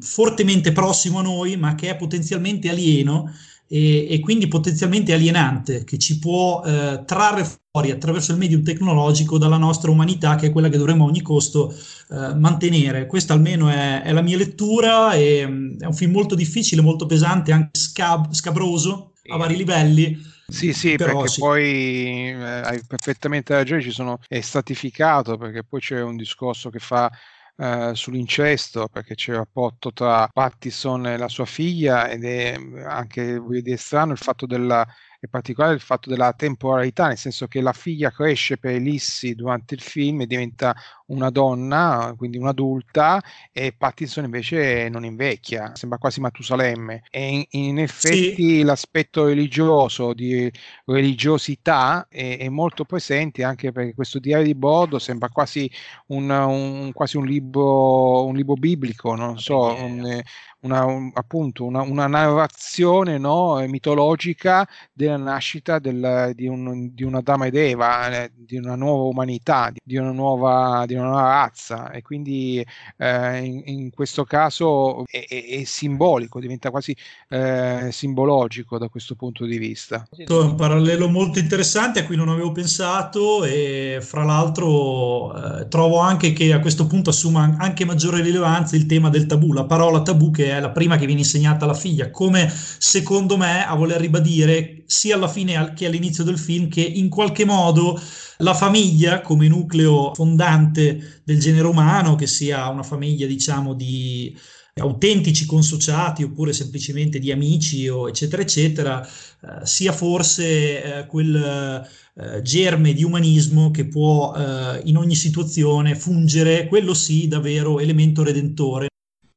fortemente 0.00 0.72
prossimo 0.72 1.18
a 1.20 1.22
noi, 1.22 1.56
ma 1.56 1.74
che 1.74 1.90
è 1.90 1.96
potenzialmente 1.96 2.68
alieno 2.68 3.32
e, 3.68 4.06
e 4.08 4.20
quindi 4.20 4.46
potenzialmente 4.48 5.12
alienante, 5.12 5.84
che 5.84 5.98
ci 5.98 6.18
può 6.18 6.62
eh, 6.64 7.02
trarre 7.04 7.44
fuori 7.70 7.90
attraverso 7.90 8.32
il 8.32 8.38
medium 8.38 8.62
tecnologico 8.62 9.38
dalla 9.38 9.56
nostra 9.56 9.90
umanità, 9.90 10.36
che 10.36 10.46
è 10.46 10.52
quella 10.52 10.68
che 10.68 10.78
dovremmo 10.78 11.04
a 11.04 11.08
ogni 11.08 11.22
costo 11.22 11.74
eh, 12.10 12.34
mantenere. 12.34 13.06
Questa 13.06 13.32
almeno 13.32 13.68
è, 13.68 14.02
è, 14.02 14.12
la 14.12 14.22
mia 14.22 14.36
lettura, 14.36 15.14
e, 15.14 15.46
mm, 15.46 15.80
è 15.80 15.86
un 15.86 15.94
film 15.94 16.12
molto 16.12 16.34
difficile, 16.34 16.82
molto 16.82 17.06
pesante, 17.06 17.52
anche 17.52 17.78
scab- 17.78 18.32
scabroso 18.32 19.12
a 19.28 19.36
vari 19.36 19.56
livelli. 19.56 20.34
Sì, 20.48 20.72
sì, 20.72 20.94
Però 20.94 21.14
perché 21.14 21.28
sì. 21.28 21.40
poi 21.40 22.30
eh, 22.30 22.34
hai 22.34 22.80
perfettamente 22.86 23.52
ragione, 23.52 23.82
ci 23.82 23.90
sono, 23.90 24.20
è 24.28 24.40
statificato 24.40 25.36
perché 25.36 25.64
poi 25.64 25.80
c'è 25.80 26.00
un 26.00 26.14
discorso 26.14 26.70
che 26.70 26.78
fa 26.78 27.10
eh, 27.56 27.92
sull'incesto 27.94 28.88
perché 28.88 29.14
c'è 29.14 29.32
il 29.32 29.38
rapporto 29.38 29.92
tra 29.92 30.28
Pattison 30.28 31.06
e 31.06 31.16
la 31.16 31.28
sua 31.28 31.46
figlia 31.46 32.08
ed 32.08 32.24
è 32.24 32.54
anche 32.84 33.40
dire, 33.62 33.76
strano 33.76 34.12
il 34.12 34.18
fatto 34.18 34.46
della 34.46 34.86
in 35.20 35.30
particolare 35.30 35.74
il 35.74 35.80
fatto 35.80 36.10
della 36.10 36.32
temporalità, 36.32 37.08
nel 37.08 37.16
senso 37.18 37.46
che 37.46 37.60
la 37.60 37.72
figlia 37.72 38.10
cresce 38.10 38.58
per 38.58 38.72
Elissi 38.72 39.34
durante 39.34 39.74
il 39.74 39.80
film 39.80 40.20
e 40.22 40.26
diventa 40.26 40.74
una 41.06 41.30
donna, 41.30 42.14
quindi 42.16 42.38
un'adulta, 42.38 43.22
e 43.52 43.72
Pattinson 43.76 44.24
invece 44.24 44.88
non 44.88 45.04
invecchia, 45.04 45.72
sembra 45.74 45.98
quasi 45.98 46.20
Matusalemme. 46.20 47.02
E 47.10 47.28
in, 47.28 47.44
in 47.50 47.78
effetti 47.78 48.34
sì. 48.34 48.62
l'aspetto 48.62 49.26
religioso, 49.26 50.12
di 50.12 50.50
religiosità, 50.86 52.06
è, 52.08 52.38
è, 52.38 52.48
molto 52.48 52.84
presente 52.84 53.44
anche 53.44 53.72
perché 53.72 53.94
questo 53.94 54.18
diario 54.18 54.44
di 54.46 54.54
bordo 54.54 54.98
sembra 54.98 55.28
quasi 55.28 55.70
un, 56.06 56.30
un, 56.30 56.92
quasi 56.92 57.16
un 57.16 57.26
libro, 57.26 58.24
un 58.24 58.34
libro 58.34 58.54
biblico, 58.54 59.14
non 59.14 59.38
so, 59.38 59.74
un, 59.74 60.22
una, 60.60 60.84
un, 60.84 61.10
appunto 61.14 61.64
una, 61.64 61.82
una 61.82 62.06
narrazione 62.06 63.18
no, 63.18 63.64
mitologica 63.68 64.66
della 64.92 65.16
nascita 65.16 65.78
del, 65.78 66.32
di, 66.34 66.46
un, 66.46 66.94
di, 66.94 67.04
una 67.04 67.20
dama 67.20 67.46
ed 67.46 67.56
Eva, 67.56 68.24
eh, 68.24 68.32
di 68.34 68.56
una 68.56 68.74
nuova 68.74 69.04
umanità, 69.04 69.72
di 69.82 69.96
una 69.96 70.12
nuova, 70.12 70.84
di 70.86 70.95
una 70.96 71.08
nuova 71.08 71.28
razza 71.28 71.90
e 71.90 72.02
quindi 72.02 72.64
eh, 72.96 73.38
in, 73.38 73.62
in, 73.64 73.90
questo 73.90 74.24
caso 74.24 75.04
è, 75.06 75.24
è, 75.28 75.44
è, 75.60 75.64
simbolico, 75.64 76.40
diventa 76.40 76.70
quasi 76.70 76.94
eh, 77.28 77.88
simbologico 77.90 78.78
da 78.78 78.88
questo 78.88 79.14
punto 79.14 79.44
di 79.44 79.58
vista. 79.58 80.06
È 80.16 80.30
un 80.32 80.54
parallelo 80.54 81.08
molto 81.08 81.38
interessante 81.38 82.00
a 82.00 82.04
cui 82.04 82.16
non 82.16 82.28
avevo 82.28 82.52
pensato 82.52 83.44
e 83.44 83.98
fra 84.00 84.24
l'altro 84.24 85.34
eh, 85.34 85.68
trovo 85.68 85.98
anche 85.98 86.32
che 86.32 86.52
a 86.52 86.60
questo 86.60 86.86
punto 86.86 87.10
assuma 87.10 87.56
anche 87.58 87.84
maggiore 87.84 88.22
rilevanza 88.22 88.76
il 88.76 88.86
tema 88.86 89.08
del 89.08 89.26
tabù, 89.26 89.52
la 89.52 89.64
parola 89.64 90.02
tabù 90.02 90.30
che 90.30 90.50
è 90.50 90.60
la 90.60 90.70
prima 90.70 90.96
che 90.96 91.06
viene 91.06 91.20
insegnata 91.20 91.64
alla 91.64 91.74
figlia, 91.74 92.10
come 92.10 92.50
secondo 92.50 93.36
me 93.36 93.66
a 93.66 93.74
voler 93.74 94.00
ribadire 94.00 94.82
sia 94.86 95.16
alla 95.16 95.28
fine 95.28 95.72
che 95.74 95.86
all'inizio 95.86 96.24
del 96.24 96.38
film 96.38 96.68
che 96.68 96.80
in 96.80 97.08
qualche 97.08 97.44
modo 97.44 98.00
la 98.38 98.54
famiglia 98.54 99.20
come 99.20 99.48
nucleo 99.48 100.12
fondante 100.14 100.85
del 101.24 101.40
genere 101.40 101.66
umano, 101.66 102.14
che 102.14 102.26
sia 102.26 102.68
una 102.68 102.82
famiglia 102.82 103.26
diciamo 103.26 103.74
di 103.74 104.36
autentici 104.78 105.46
consociati 105.46 106.22
oppure 106.22 106.52
semplicemente 106.52 107.18
di 107.18 107.32
amici 107.32 107.88
o 107.88 108.08
eccetera 108.08 108.42
eccetera, 108.42 109.06
eh, 109.06 109.64
sia 109.64 109.92
forse 109.92 110.82
eh, 110.82 111.06
quel 111.06 111.88
eh, 112.14 112.42
germe 112.42 112.92
di 112.92 113.02
umanismo 113.02 113.70
che 113.70 113.86
può 113.86 114.34
eh, 114.34 114.82
in 114.84 114.96
ogni 114.96 115.14
situazione 115.14 115.94
fungere, 115.94 116.66
quello 116.66 116.92
sì, 116.92 117.26
davvero 117.26 117.80
elemento 117.80 118.22
redentore. 118.22 118.88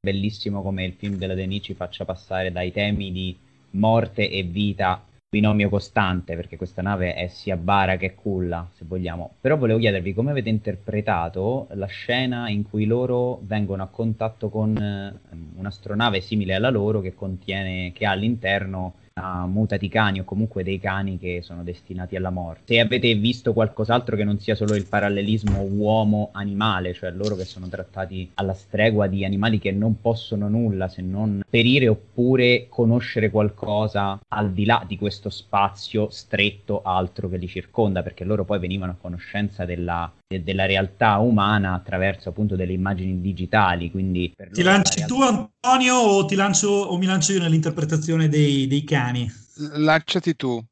Bellissimo 0.01 0.62
come 0.62 0.85
il 0.85 0.93
film 0.97 1.15
della 1.15 1.35
Denis 1.35 1.63
ci 1.63 1.73
faccia 1.73 2.05
passare 2.05 2.51
dai 2.51 2.71
temi 2.71 3.12
di 3.12 3.35
morte 3.71 4.29
e 4.29 4.43
vita 4.43 5.03
binomio 5.29 5.69
costante 5.69 6.35
perché 6.35 6.57
questa 6.57 6.81
nave 6.81 7.13
è 7.13 7.27
sia 7.27 7.55
bara 7.55 7.97
che 7.97 8.15
culla 8.15 8.67
se 8.73 8.83
vogliamo. 8.87 9.35
Però 9.39 9.57
volevo 9.57 9.77
chiedervi 9.77 10.13
come 10.13 10.31
avete 10.31 10.49
interpretato 10.49 11.67
la 11.73 11.85
scena 11.85 12.49
in 12.49 12.67
cui 12.67 12.85
loro 12.85 13.39
vengono 13.43 13.83
a 13.83 13.87
contatto 13.87 14.49
con 14.49 14.75
eh, 14.75 15.13
un'astronave 15.55 16.19
simile 16.19 16.55
alla 16.55 16.71
loro 16.71 16.99
che 16.99 17.13
contiene 17.13 17.91
che 17.93 18.07
ha 18.07 18.11
all'interno 18.11 18.95
a 19.21 19.45
mutati 19.45 19.88
cani 19.89 20.19
o 20.19 20.23
comunque 20.23 20.63
dei 20.63 20.79
cani 20.79 21.17
che 21.17 21.41
sono 21.41 21.63
destinati 21.63 22.15
alla 22.15 22.29
morte. 22.29 22.73
Se 22.73 22.79
avete 22.79 23.13
visto 23.15 23.53
qualcos'altro 23.53 24.15
che 24.15 24.23
non 24.23 24.39
sia 24.39 24.55
solo 24.55 24.75
il 24.75 24.86
parallelismo 24.86 25.62
uomo-animale, 25.62 26.93
cioè 26.93 27.12
loro 27.12 27.36
che 27.36 27.45
sono 27.45 27.67
trattati 27.67 28.32
alla 28.36 28.53
stregua 28.53 29.08
di 29.08 29.25
animali 29.25 29.60
che 29.60 29.71
non 29.71 29.99
possono 30.01 30.47
nulla 30.47 30.88
se 30.88 31.01
non 31.01 31.41
perire 31.49 31.88
oppure 31.88 32.67
conoscere 32.69 33.29
qualcosa 33.29 34.19
al 34.27 34.51
di 34.51 34.65
là 34.65 34.84
di 34.88 34.97
questo 34.97 35.29
spazio 35.29 36.10
stretto 36.10 36.82
altro 36.82 37.29
che 37.29 37.38
li 37.38 37.47
circonda, 37.47 38.03
perché 38.03 38.23
loro 38.23 38.45
poi 38.45 38.60
venivano 38.60 38.93
a 38.93 38.97
conoscenza 38.99 39.65
della 39.65 40.12
della 40.37 40.67
realtà 40.67 41.17
umana 41.17 41.73
attraverso 41.73 42.29
appunto 42.29 42.55
delle 42.55 42.73
immagini 42.73 43.19
digitali. 43.19 43.89
Quindi 43.89 44.31
ti 44.51 44.61
lanci 44.61 44.97
realtà... 44.97 45.15
tu 45.15 45.21
Antonio 45.23 45.95
o, 45.95 46.25
ti 46.25 46.35
lancio, 46.35 46.69
o 46.69 46.97
mi 46.99 47.07
lancio 47.07 47.33
io 47.33 47.39
nell'interpretazione 47.39 48.29
dei, 48.29 48.67
dei 48.67 48.83
cani? 48.83 49.27
Lanciati 49.73 50.35
tu. 50.35 50.63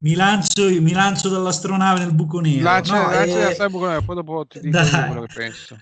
Mi 0.00 0.14
lancio, 0.14 0.68
mi 0.80 0.92
lancio 0.92 1.28
dall'astronave 1.28 1.98
nel 1.98 2.14
buco 2.14 2.40
nero. 2.40 2.62
Lancia, 2.62 3.02
no, 3.02 3.10
lancia 3.10 3.64
eh... 3.64 3.68
buco 3.68 3.86
nero, 3.88 4.00
poi 4.02 4.14
dopo 4.14 4.46
ti 4.46 4.60
dico 4.60 4.78
quello 4.78 5.20
che 5.26 5.34
penso. 5.34 5.78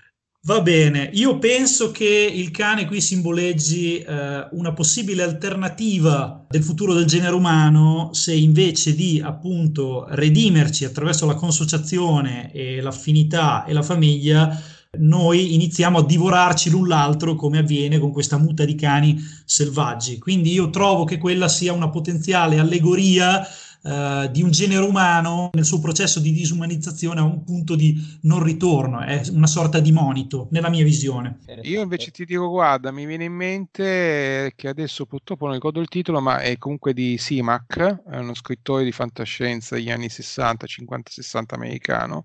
Va 0.47 0.61
bene, 0.61 1.09
io 1.11 1.39
penso 1.39 1.91
che 1.91 2.05
il 2.05 2.51
cane 2.51 2.85
qui 2.85 3.01
simboleggi 3.01 3.97
eh, 3.97 4.47
una 4.51 4.71
possibile 4.71 5.21
alternativa 5.21 6.45
del 6.47 6.63
futuro 6.63 6.93
del 6.93 7.03
genere 7.03 7.35
umano 7.35 8.11
se 8.13 8.33
invece 8.33 8.95
di 8.95 9.21
appunto 9.21 10.05
redimerci 10.07 10.85
attraverso 10.85 11.25
la 11.25 11.35
consociazione 11.35 12.49
e 12.53 12.79
l'affinità 12.79 13.65
e 13.65 13.73
la 13.73 13.81
famiglia, 13.81 14.57
noi 14.99 15.53
iniziamo 15.53 15.97
a 15.97 16.05
divorarci 16.05 16.69
l'un 16.69 16.87
l'altro 16.87 17.35
come 17.35 17.57
avviene 17.57 17.99
con 17.99 18.13
questa 18.13 18.37
muta 18.37 18.63
di 18.63 18.75
cani 18.75 19.21
selvaggi. 19.43 20.17
Quindi 20.17 20.53
io 20.53 20.69
trovo 20.69 21.03
che 21.03 21.17
quella 21.17 21.49
sia 21.49 21.73
una 21.73 21.89
potenziale 21.89 22.57
allegoria 22.57 23.45
eh, 23.87 24.29
di 24.31 24.43
un 24.43 24.51
genere 24.51 24.83
umano 24.83 25.49
nel 25.53 25.63
suo 25.63 25.79
processo 25.79 26.19
di 26.19 26.33
disumanizzazione 26.33 27.21
a 27.21 27.23
un 27.23 27.45
punto 27.45 27.75
di 27.75 27.95
non 28.23 28.43
ritorno, 28.43 28.99
è 28.99 29.21
una 29.31 29.47
sorta 29.47 29.79
di 29.79 29.93
monito 29.93 30.49
nella 30.51 30.69
mia 30.69 30.83
visione. 30.83 31.37
Io 31.61 31.81
invece 31.81 32.11
ti 32.11 32.25
dico, 32.25 32.49
guarda, 32.49 32.91
mi 32.91 33.05
viene 33.05 33.23
in 33.23 33.33
mente 33.33 34.51
che 34.57 34.67
adesso 34.67 35.05
purtroppo 35.05 35.45
non 35.45 35.53
ricordo 35.53 35.79
il 35.79 35.87
titolo, 35.87 36.19
ma 36.19 36.39
è 36.39 36.57
comunque 36.57 36.93
di 36.93 37.17
Simac, 37.17 38.03
è 38.09 38.17
uno 38.17 38.33
scrittore 38.33 38.83
di 38.83 38.91
fantascienza 38.91 39.75
degli 39.75 39.89
anni 39.89 40.09
60, 40.09 40.65
50-60 40.67 41.43
americano, 41.51 42.23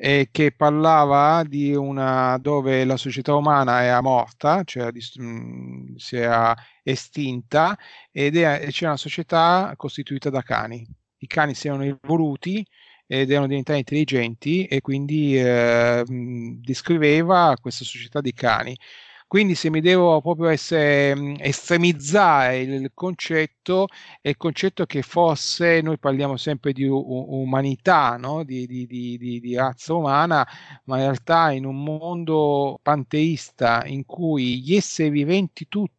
eh, 0.00 0.28
che 0.30 0.52
parlava 0.52 1.42
di 1.44 1.74
una 1.74 2.38
dove 2.38 2.84
la 2.84 2.96
società 2.96 3.34
umana 3.34 3.82
era 3.82 4.00
morta, 4.00 4.62
cioè 4.64 4.90
mh, 4.92 5.96
si 5.96 6.16
era 6.16 6.54
estinta 6.84 7.76
ed 8.12 8.36
è, 8.36 8.68
c'è 8.70 8.86
una 8.86 8.96
società 8.96 9.72
costituita 9.76 10.30
da 10.30 10.42
cani. 10.42 10.86
I 11.18 11.26
cani 11.26 11.54
si 11.54 11.66
erano 11.66 11.82
evoluti 11.84 12.64
ed 13.06 13.30
erano 13.30 13.48
diventati 13.48 13.78
intelligenti 13.78 14.66
e 14.66 14.80
quindi 14.80 15.36
eh, 15.36 16.04
descriveva 16.06 17.56
questa 17.60 17.84
società 17.84 18.20
di 18.20 18.32
cani. 18.32 18.76
Quindi 19.28 19.54
se 19.54 19.68
mi 19.68 19.82
devo 19.82 20.22
proprio 20.22 20.48
essere, 20.48 21.36
estremizzare 21.40 22.60
il 22.60 22.90
concetto, 22.94 23.86
è 24.22 24.30
il 24.30 24.38
concetto 24.38 24.86
che 24.86 25.02
forse 25.02 25.82
noi 25.82 25.98
parliamo 25.98 26.38
sempre 26.38 26.72
di 26.72 26.84
umanità, 26.86 28.16
no? 28.16 28.42
di, 28.42 28.66
di, 28.66 28.86
di, 28.86 29.18
di, 29.18 29.54
razza 29.54 29.92
umana, 29.92 30.46
ma 30.84 30.96
in 30.96 31.02
realtà 31.02 31.50
in 31.52 31.66
un 31.66 31.82
mondo 31.82 32.80
panteista 32.82 33.84
in 33.84 34.06
cui 34.06 34.62
gli 34.62 34.74
esseri 34.74 35.10
viventi 35.10 35.68
tutti 35.68 35.97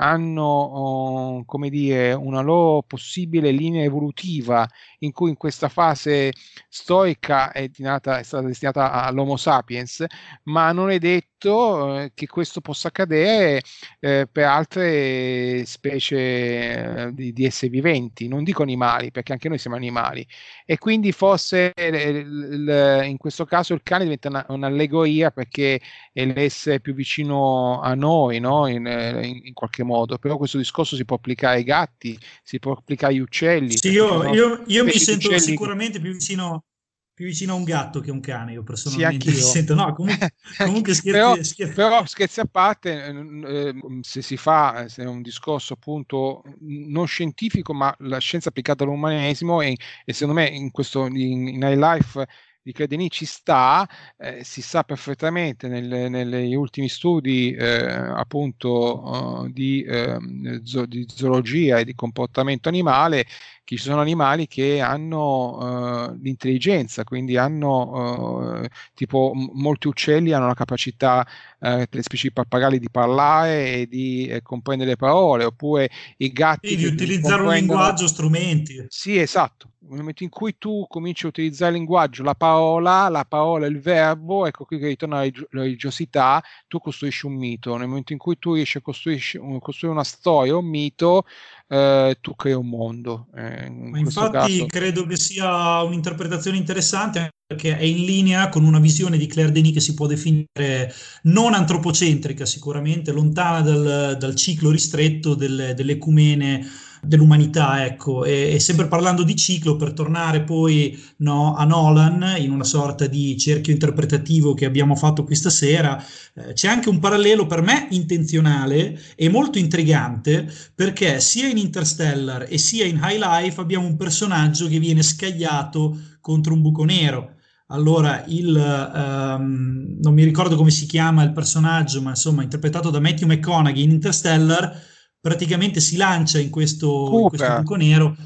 hanno, 0.00 0.42
oh, 0.42 1.44
come 1.44 1.68
dire, 1.68 2.12
una 2.14 2.40
loro 2.40 2.82
possibile 2.82 3.50
linea 3.50 3.84
evolutiva 3.84 4.66
in 5.00 5.12
cui 5.12 5.30
in 5.30 5.36
questa 5.36 5.68
fase 5.68 6.32
storica 6.68 7.52
è, 7.52 7.66
destinata, 7.66 8.18
è 8.18 8.22
stata 8.22 8.46
destinata 8.46 8.92
all'Homo 8.92 9.36
sapiens, 9.36 10.04
ma 10.44 10.72
non 10.72 10.90
è 10.90 10.98
detto 10.98 11.98
eh, 11.98 12.12
che 12.14 12.26
questo 12.26 12.60
possa 12.60 12.88
accadere 12.88 13.62
eh, 14.00 14.26
per 14.30 14.44
altre 14.44 15.64
specie 15.66 17.06
eh, 17.06 17.12
di, 17.12 17.32
di, 17.32 17.44
esseri 17.44 17.70
viventi, 17.70 18.28
non 18.28 18.44
dico 18.44 18.62
animali, 18.62 19.10
perché 19.10 19.32
anche 19.32 19.48
noi 19.48 19.58
siamo 19.58 19.76
animali. 19.76 20.26
E 20.64 20.78
quindi 20.78 21.12
forse 21.12 21.72
l, 21.76 22.64
l, 22.64 23.04
in 23.06 23.16
questo 23.16 23.44
caso 23.44 23.74
il 23.74 23.82
cane 23.82 24.04
diventa 24.04 24.28
una, 24.28 24.44
un'allegoria 24.48 25.30
perché 25.30 25.80
è 26.12 26.24
l'essere 26.24 26.80
più 26.80 26.94
vicino 26.94 27.80
a 27.80 27.94
noi, 27.94 28.38
no? 28.40 28.66
in, 28.66 28.86
in, 29.26 29.40
in 29.44 29.54
qualche 29.54 29.82
modo 29.82 30.18
però 30.18 30.36
questo 30.36 30.58
discorso 30.58 30.96
si 30.96 31.04
può 31.04 31.16
applicare 31.16 31.56
ai 31.56 31.64
gatti, 31.64 32.18
si 32.42 32.58
può 32.58 32.72
applicare 32.72 33.12
agli 33.12 33.20
uccelli. 33.20 33.76
Sì, 33.76 33.90
io, 33.90 34.32
io, 34.32 34.62
io 34.66 34.84
mi 34.84 34.92
sento 34.92 35.28
uccelli... 35.28 35.40
sicuramente 35.40 36.00
più 36.00 36.12
vicino, 36.12 36.64
più 37.12 37.26
vicino 37.26 37.52
a 37.52 37.56
un 37.56 37.64
gatto 37.64 38.00
che 38.00 38.10
a 38.10 38.12
un 38.12 38.20
cane, 38.20 38.52
io 38.52 38.62
personalmente 38.62 39.32
sì, 39.32 39.40
sento, 39.42 39.74
no, 39.74 39.92
comunque, 39.92 40.32
comunque 40.58 40.94
scherzi, 40.94 41.10
però, 41.10 41.42
scherzi. 41.42 41.74
però, 41.74 42.06
scherzi 42.06 42.40
a 42.40 42.48
parte, 42.50 43.04
eh, 43.04 43.74
se 44.02 44.22
si 44.22 44.36
fa 44.36 44.86
se 44.88 45.02
è 45.02 45.06
un 45.06 45.22
discorso 45.22 45.74
appunto 45.74 46.42
non 46.60 47.06
scientifico, 47.06 47.72
ma 47.74 47.94
la 48.00 48.18
scienza 48.18 48.48
applicata 48.48 48.84
all'umanesimo 48.84 49.60
e, 49.60 49.76
e 50.04 50.12
secondo 50.12 50.40
me 50.40 50.48
in 50.48 50.70
questo 50.70 51.06
in, 51.06 51.48
in 51.48 51.62
High 51.62 51.78
Life 51.78 52.26
di 52.62 52.72
Credeni 52.72 53.10
ci 53.10 53.24
sta, 53.24 53.88
eh, 54.18 54.44
si 54.44 54.62
sa 54.62 54.84
perfettamente 54.84 55.68
negli 55.68 56.54
ultimi 56.54 56.88
studi 56.88 57.52
eh, 57.52 57.86
appunto 57.86 59.02
uh, 59.02 59.48
di, 59.48 59.82
eh, 59.82 60.18
zo- 60.62 60.86
di, 60.86 61.06
zoologia 61.08 61.78
e 61.78 61.84
di 61.84 61.94
comportamento 61.94 62.68
animale 62.68 63.24
che 63.70 63.76
ci 63.76 63.84
sono 63.84 64.00
animali 64.00 64.48
che 64.48 64.80
hanno 64.80 66.08
uh, 66.10 66.18
l'intelligenza, 66.20 67.04
quindi 67.04 67.36
hanno 67.36 68.62
uh, 68.62 68.66
tipo 68.94 69.30
m- 69.32 69.50
molti 69.54 69.86
uccelli 69.86 70.32
hanno 70.32 70.48
la 70.48 70.54
capacità 70.54 71.24
uh, 71.60 71.84
le 71.88 72.02
specie 72.02 72.32
pappagalli 72.32 72.80
di 72.80 72.90
parlare 72.90 73.74
e 73.74 73.86
di 73.86 74.26
eh, 74.26 74.42
comprendere 74.42 74.90
le 74.90 74.96
parole, 74.96 75.44
oppure 75.44 75.88
i 76.16 76.32
gatti 76.32 76.70
sì, 76.70 76.76
di 76.76 76.86
utilizzare 76.86 77.42
un 77.42 77.52
linguaggio, 77.52 78.08
strumenti. 78.08 78.86
Sì, 78.88 79.18
esatto 79.18 79.70
nel 79.82 79.98
momento 80.00 80.22
in 80.22 80.28
cui 80.28 80.56
tu 80.58 80.86
cominci 80.88 81.24
a 81.24 81.28
utilizzare 81.28 81.72
il 81.72 81.78
linguaggio, 81.78 82.22
la 82.22 82.34
parola, 82.34 83.08
la 83.08 83.24
parola 83.24 83.66
il 83.66 83.80
verbo, 83.80 84.46
ecco 84.46 84.64
qui 84.64 84.78
che 84.78 84.88
ritorna 84.88 85.24
la 85.24 85.30
religiosità, 85.50 86.42
tu 86.68 86.78
costruisci 86.78 87.26
un 87.26 87.34
mito. 87.34 87.76
Nel 87.76 87.88
momento 87.88 88.12
in 88.12 88.18
cui 88.18 88.38
tu 88.38 88.54
riesci 88.54 88.78
a 88.78 88.82
costruire 88.82 89.40
una 89.82 90.04
storia, 90.04 90.56
un 90.56 90.66
mito, 90.66 91.24
eh, 91.68 92.16
tu 92.20 92.34
crei 92.36 92.52
un 92.52 92.68
mondo. 92.68 93.28
Eh, 93.34 93.59
in 93.66 93.96
infatti 93.96 94.58
caso... 94.58 94.66
credo 94.66 95.06
che 95.06 95.16
sia 95.16 95.82
un'interpretazione 95.82 96.56
interessante 96.56 97.30
perché 97.46 97.76
è 97.76 97.82
in 97.82 98.04
linea 98.04 98.48
con 98.48 98.64
una 98.64 98.78
visione 98.78 99.18
di 99.18 99.26
Claire 99.26 99.50
Denis 99.50 99.74
che 99.74 99.80
si 99.80 99.94
può 99.94 100.06
definire 100.06 100.94
non 101.24 101.52
antropocentrica 101.52 102.46
sicuramente, 102.46 103.10
lontana 103.10 103.60
dal, 103.60 104.16
dal 104.18 104.34
ciclo 104.36 104.70
ristretto 104.70 105.34
delle, 105.34 105.74
dell'ecumene 105.74 106.64
dell'umanità, 107.02 107.84
ecco, 107.84 108.24
e, 108.24 108.52
e, 108.54 108.60
sempre 108.60 108.86
parlando 108.86 109.22
di 109.22 109.36
ciclo, 109.36 109.76
per 109.76 109.92
tornare 109.92 110.42
poi 110.42 110.98
no, 111.18 111.54
a 111.54 111.64
Nolan, 111.64 112.36
in 112.38 112.50
una 112.50 112.64
sorta 112.64 113.06
di 113.06 113.36
cerchio 113.36 113.72
interpretativo 113.72 114.54
che 114.54 114.66
abbiamo 114.66 114.94
fatto 114.94 115.24
questa 115.24 115.50
sera, 115.50 116.02
eh, 116.34 116.52
c'è 116.52 116.68
anche 116.68 116.88
un 116.88 116.98
parallelo 116.98 117.46
per 117.46 117.62
me 117.62 117.88
intenzionale 117.90 118.98
e 119.16 119.28
molto 119.28 119.58
intrigante, 119.58 120.52
perché 120.74 121.20
sia 121.20 121.48
in 121.48 121.58
Interstellar 121.58 122.46
e 122.48 122.58
sia 122.58 122.84
in 122.84 123.00
High 123.02 123.18
Life 123.18 123.60
abbiamo 123.60 123.86
un 123.86 123.96
personaggio 123.96 124.68
che 124.68 124.78
viene 124.78 125.02
scagliato 125.02 125.98
contro 126.20 126.54
un 126.54 126.62
buco 126.62 126.84
nero. 126.84 127.34
Allora, 127.72 128.24
il, 128.26 128.48
um, 128.56 129.96
non 130.00 130.12
mi 130.12 130.24
ricordo 130.24 130.56
come 130.56 130.70
si 130.70 130.86
chiama 130.86 131.22
il 131.22 131.32
personaggio, 131.32 132.02
ma 132.02 132.10
insomma, 132.10 132.42
interpretato 132.42 132.90
da 132.90 132.98
Matthew 132.98 133.28
McConaughey 133.28 133.84
in 133.84 133.90
Interstellar, 133.90 134.76
praticamente 135.20 135.80
si 135.80 135.96
lancia 135.96 136.38
in 136.38 136.50
questo, 136.50 137.10
in 137.12 137.28
questo 137.28 137.56
buco 137.56 137.74
nero. 137.76 138.16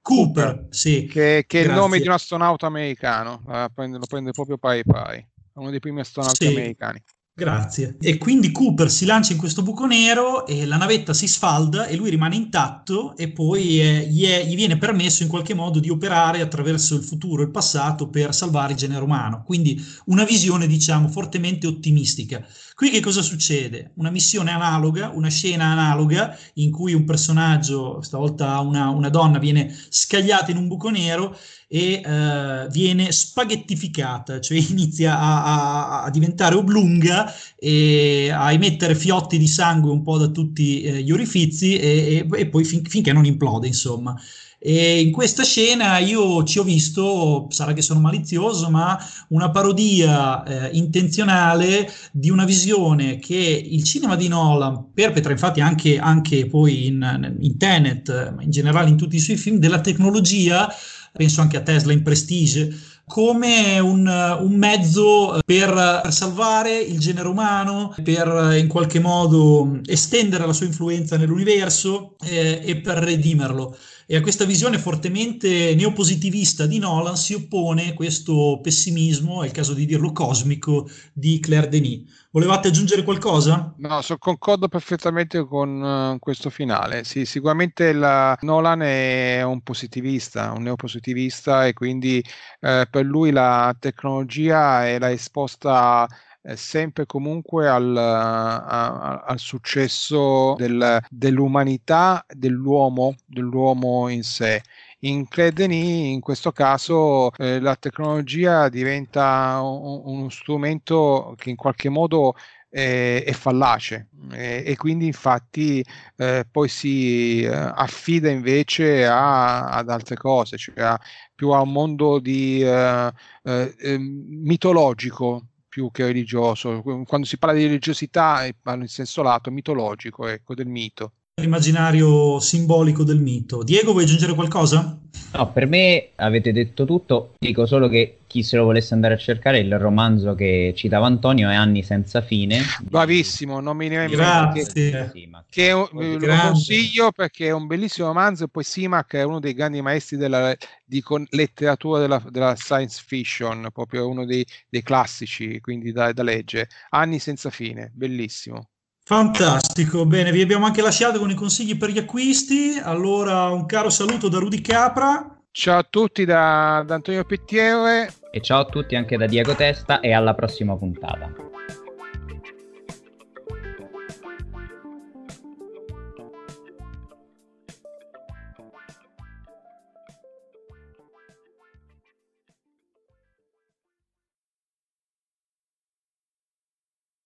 Cooper, 0.00 0.44
Cooper 0.44 0.66
sì. 0.70 1.06
Che, 1.06 1.44
che 1.46 1.62
è 1.62 1.64
il 1.66 1.72
nome 1.72 1.98
di 1.98 2.06
un 2.06 2.12
astronauta 2.12 2.66
americano, 2.66 3.42
lo 3.46 3.70
prende, 3.74 3.98
lo 3.98 4.06
prende 4.06 4.30
proprio 4.32 4.58
Pai 4.58 4.84
Pai, 4.84 5.26
uno 5.54 5.70
dei 5.70 5.80
primi 5.80 6.00
astronauti 6.00 6.46
sì. 6.46 6.52
americani. 6.52 7.02
Grazie. 7.36 7.96
E 8.00 8.16
quindi 8.16 8.52
Cooper 8.52 8.88
si 8.88 9.04
lancia 9.06 9.32
in 9.32 9.40
questo 9.40 9.62
buco 9.62 9.86
nero 9.86 10.46
e 10.46 10.66
la 10.66 10.76
navetta 10.76 11.12
si 11.12 11.26
sfalda 11.26 11.86
e 11.86 11.96
lui 11.96 12.08
rimane 12.08 12.36
intatto 12.36 13.16
e 13.16 13.32
poi 13.32 13.80
eh, 13.80 14.06
gli, 14.06 14.24
è, 14.24 14.44
gli, 14.44 14.54
viene 14.54 14.78
permesso 14.78 15.24
in 15.24 15.28
qualche 15.28 15.52
modo 15.52 15.80
di 15.80 15.90
operare 15.90 16.40
attraverso 16.40 16.94
il 16.94 17.02
futuro 17.02 17.42
e 17.42 17.46
il 17.46 17.50
passato 17.50 18.08
per 18.08 18.32
salvare 18.32 18.74
il 18.74 18.78
genere 18.78 19.02
umano. 19.02 19.42
Quindi 19.42 19.84
una 20.04 20.22
visione, 20.22 20.68
diciamo, 20.68 21.08
fortemente 21.08 21.66
ottimistica. 21.66 22.46
Qui 22.76 22.90
che 22.90 22.98
cosa 22.98 23.22
succede? 23.22 23.92
Una 23.98 24.10
missione 24.10 24.50
analoga, 24.50 25.10
una 25.14 25.28
scena 25.30 25.66
analoga 25.66 26.36
in 26.54 26.72
cui 26.72 26.92
un 26.92 27.04
personaggio, 27.04 28.02
stavolta 28.02 28.58
una, 28.58 28.88
una 28.88 29.10
donna, 29.10 29.38
viene 29.38 29.72
scagliata 29.88 30.50
in 30.50 30.56
un 30.56 30.66
buco 30.66 30.90
nero 30.90 31.38
e 31.68 32.02
uh, 32.04 32.68
viene 32.72 33.12
spaghettificata, 33.12 34.40
cioè 34.40 34.58
inizia 34.70 35.16
a, 35.16 35.44
a, 35.44 36.02
a, 36.02 36.10
diventare 36.10 36.56
oblunga 36.56 37.32
e 37.56 38.32
a 38.32 38.50
emettere 38.50 38.96
fiotti 38.96 39.38
di 39.38 39.46
sangue 39.46 39.92
un 39.92 40.02
po' 40.02 40.18
da 40.18 40.26
tutti 40.26 40.82
eh, 40.82 41.00
gli 41.00 41.12
orifizi 41.12 41.78
e, 41.78 42.26
e, 42.28 42.40
e 42.40 42.46
poi 42.48 42.64
fin, 42.64 42.84
finché 42.84 43.12
non 43.12 43.24
implode, 43.24 43.68
insomma. 43.68 44.20
E 44.66 44.98
in 44.98 45.12
questa 45.12 45.44
scena 45.44 45.98
io 45.98 46.42
ci 46.44 46.58
ho 46.58 46.62
visto, 46.62 47.48
sarà 47.50 47.74
che 47.74 47.82
sono 47.82 48.00
malizioso, 48.00 48.70
ma 48.70 48.98
una 49.28 49.50
parodia 49.50 50.42
eh, 50.42 50.70
intenzionale 50.72 51.92
di 52.12 52.30
una 52.30 52.46
visione 52.46 53.18
che 53.18 53.34
il 53.34 53.84
cinema 53.84 54.16
di 54.16 54.26
Nolan 54.26 54.86
perpetra, 54.94 55.32
infatti 55.32 55.60
anche, 55.60 55.98
anche 55.98 56.46
poi 56.46 56.86
in, 56.86 57.36
in 57.40 57.58
Tenet, 57.58 58.32
ma 58.34 58.42
in 58.42 58.50
generale 58.50 58.88
in 58.88 58.96
tutti 58.96 59.16
i 59.16 59.20
suoi 59.20 59.36
film, 59.36 59.58
della 59.58 59.82
tecnologia, 59.82 60.74
penso 61.12 61.42
anche 61.42 61.58
a 61.58 61.62
Tesla 61.62 61.92
in 61.92 62.02
Prestige, 62.02 62.74
come 63.06 63.78
un, 63.80 64.06
un, 64.40 64.54
mezzo 64.56 65.40
per 65.44 66.08
salvare 66.08 66.78
il 66.78 66.98
genere 66.98 67.28
umano, 67.28 67.94
per 68.02 68.56
in 68.58 68.68
qualche 68.68 68.98
modo 68.98 69.80
estendere 69.84 70.46
la 70.46 70.54
sua 70.54 70.64
influenza 70.64 71.18
nell'universo 71.18 72.16
eh, 72.24 72.62
e 72.64 72.76
per 72.76 72.96
redimerlo 72.96 73.76
e 74.06 74.16
a 74.16 74.20
questa 74.20 74.44
visione 74.44 74.78
fortemente 74.78 75.74
neopositivista 75.74 76.66
di 76.66 76.78
Nolan 76.78 77.16
si 77.16 77.34
oppone 77.34 77.94
questo 77.94 78.60
pessimismo, 78.62 79.42
è 79.42 79.46
il 79.46 79.52
caso 79.52 79.74
di 79.74 79.86
dirlo 79.86 80.12
cosmico, 80.12 80.88
di 81.12 81.40
Claire 81.40 81.68
Denis. 81.68 82.22
Volevate 82.30 82.68
aggiungere 82.68 83.04
qualcosa? 83.04 83.72
No, 83.78 84.02
so, 84.02 84.18
concordo 84.18 84.66
perfettamente 84.66 85.46
con 85.46 85.80
uh, 85.80 86.18
questo 86.18 86.50
finale. 86.50 87.04
Sì, 87.04 87.24
sicuramente 87.24 87.92
la, 87.92 88.36
Nolan 88.40 88.82
è 88.82 89.42
un 89.42 89.60
positivista, 89.60 90.52
un 90.52 90.64
neopositivista 90.64 91.64
e 91.66 91.72
quindi 91.74 92.22
uh, 92.60 92.82
per 92.90 93.04
lui 93.04 93.30
la 93.30 93.74
tecnologia 93.78 94.84
è 94.84 94.98
la 94.98 95.12
esposta 95.12 96.08
sempre 96.54 97.06
comunque 97.06 97.68
al, 97.68 97.96
a, 97.96 99.22
al 99.26 99.38
successo 99.38 100.54
del, 100.56 101.00
dell'umanità, 101.08 102.24
dell'uomo, 102.28 103.14
dell'uomo 103.26 104.08
in 104.08 104.22
sé. 104.22 104.62
In 105.00 105.28
Credeni, 105.28 106.12
in 106.12 106.20
questo 106.20 106.52
caso, 106.52 107.30
eh, 107.36 107.60
la 107.60 107.76
tecnologia 107.76 108.68
diventa 108.68 109.60
un, 109.62 110.02
uno 110.04 110.28
strumento 110.30 111.34
che 111.36 111.50
in 111.50 111.56
qualche 111.56 111.88
modo 111.90 112.34
è, 112.74 113.30
fallace 113.32 114.08
e, 114.32 114.64
e, 114.66 114.76
quindi 114.76 115.06
infatti 115.06 115.84
eh, 116.16 116.44
poi 116.50 116.68
si 116.68 117.42
eh, 117.42 117.48
affida 117.48 118.30
invece 118.30 119.06
a, 119.06 119.68
ad 119.68 119.88
altre 119.90 120.16
cose, 120.16 120.56
cioè 120.56 120.80
a, 120.80 121.00
più 121.34 121.50
a 121.50 121.60
un 121.60 121.70
mondo 121.70 122.18
di, 122.18 122.62
eh, 122.62 123.12
eh, 123.44 123.98
mitologico 123.98 125.46
più 125.74 125.90
che 125.90 126.04
religioso. 126.04 126.82
Quando 126.82 127.26
si 127.26 127.36
parla 127.36 127.56
di 127.56 127.64
religiosità 127.64 128.44
eh, 128.44 128.54
parlo 128.54 128.82
in 128.82 128.88
senso 128.88 129.22
lato, 129.22 129.50
mitologico, 129.50 130.28
ecco, 130.28 130.54
del 130.54 130.68
mito. 130.68 131.14
L'immaginario 131.40 132.38
simbolico 132.38 133.02
del 133.02 133.18
mito. 133.18 133.64
Diego, 133.64 133.90
vuoi 133.90 134.04
aggiungere 134.04 134.34
qualcosa? 134.34 135.03
No, 135.36 135.50
per 135.50 135.66
me 135.66 136.10
avete 136.16 136.52
detto 136.52 136.84
tutto, 136.84 137.34
dico 137.38 137.66
solo 137.66 137.88
che 137.88 138.18
chi 138.28 138.44
se 138.44 138.56
lo 138.56 138.64
volesse 138.64 138.94
andare 138.94 139.14
a 139.14 139.16
cercare 139.16 139.58
il 139.58 139.78
romanzo 139.78 140.34
che 140.34 140.72
citava 140.76 141.06
Antonio 141.06 141.48
è 141.48 141.54
Anni 141.54 141.82
senza 141.82 142.20
fine. 142.20 142.60
Bravissimo, 142.82 143.58
non 143.58 143.76
mi 143.76 143.88
ne 143.88 144.06
Grazie. 144.06 145.10
Che, 145.12 145.32
che 145.48 145.72
un, 145.72 145.88
lo 146.18 146.36
consiglio 146.36 147.10
perché 147.10 147.46
è 147.46 147.52
un 147.52 147.66
bellissimo 147.66 148.06
romanzo 148.08 148.44
e 148.44 148.48
poi 148.48 148.62
Simac 148.62 149.14
è 149.14 149.24
uno 149.24 149.40
dei 149.40 149.54
grandi 149.54 149.82
maestri 149.82 150.16
della 150.16 150.54
di 150.84 151.00
con, 151.00 151.26
letteratura 151.30 152.00
della, 152.00 152.22
della, 152.28 152.54
science 152.54 153.02
fiction, 153.04 153.68
proprio 153.72 154.08
uno 154.08 154.24
dei, 154.24 154.46
dei 154.68 154.82
classici, 154.82 155.60
quindi 155.60 155.90
da, 155.90 156.12
da 156.12 156.22
leggere. 156.22 156.68
Anni 156.90 157.18
senza 157.18 157.50
fine, 157.50 157.90
bellissimo. 157.92 158.68
Fantastico, 159.06 160.06
bene, 160.06 160.32
vi 160.32 160.40
abbiamo 160.40 160.64
anche 160.64 160.80
lasciato 160.80 161.18
con 161.18 161.28
i 161.28 161.34
consigli 161.34 161.76
per 161.76 161.90
gli 161.90 161.98
acquisti. 161.98 162.80
Allora, 162.82 163.50
un 163.50 163.66
caro 163.66 163.90
saluto 163.90 164.28
da 164.28 164.38
Rudy 164.38 164.62
Capra. 164.62 165.40
Ciao 165.50 165.78
a 165.78 165.86
tutti 165.88 166.24
da, 166.24 166.82
da 166.86 166.94
Antonio 166.94 167.22
Pettiere. 167.24 168.10
E 168.30 168.40
ciao 168.40 168.60
a 168.60 168.64
tutti 168.64 168.96
anche 168.96 169.18
da 169.18 169.26
Diego 169.26 169.54
Testa 169.54 170.00
e 170.00 170.14
alla 170.14 170.32
prossima 170.32 170.74
puntata. 170.76 171.30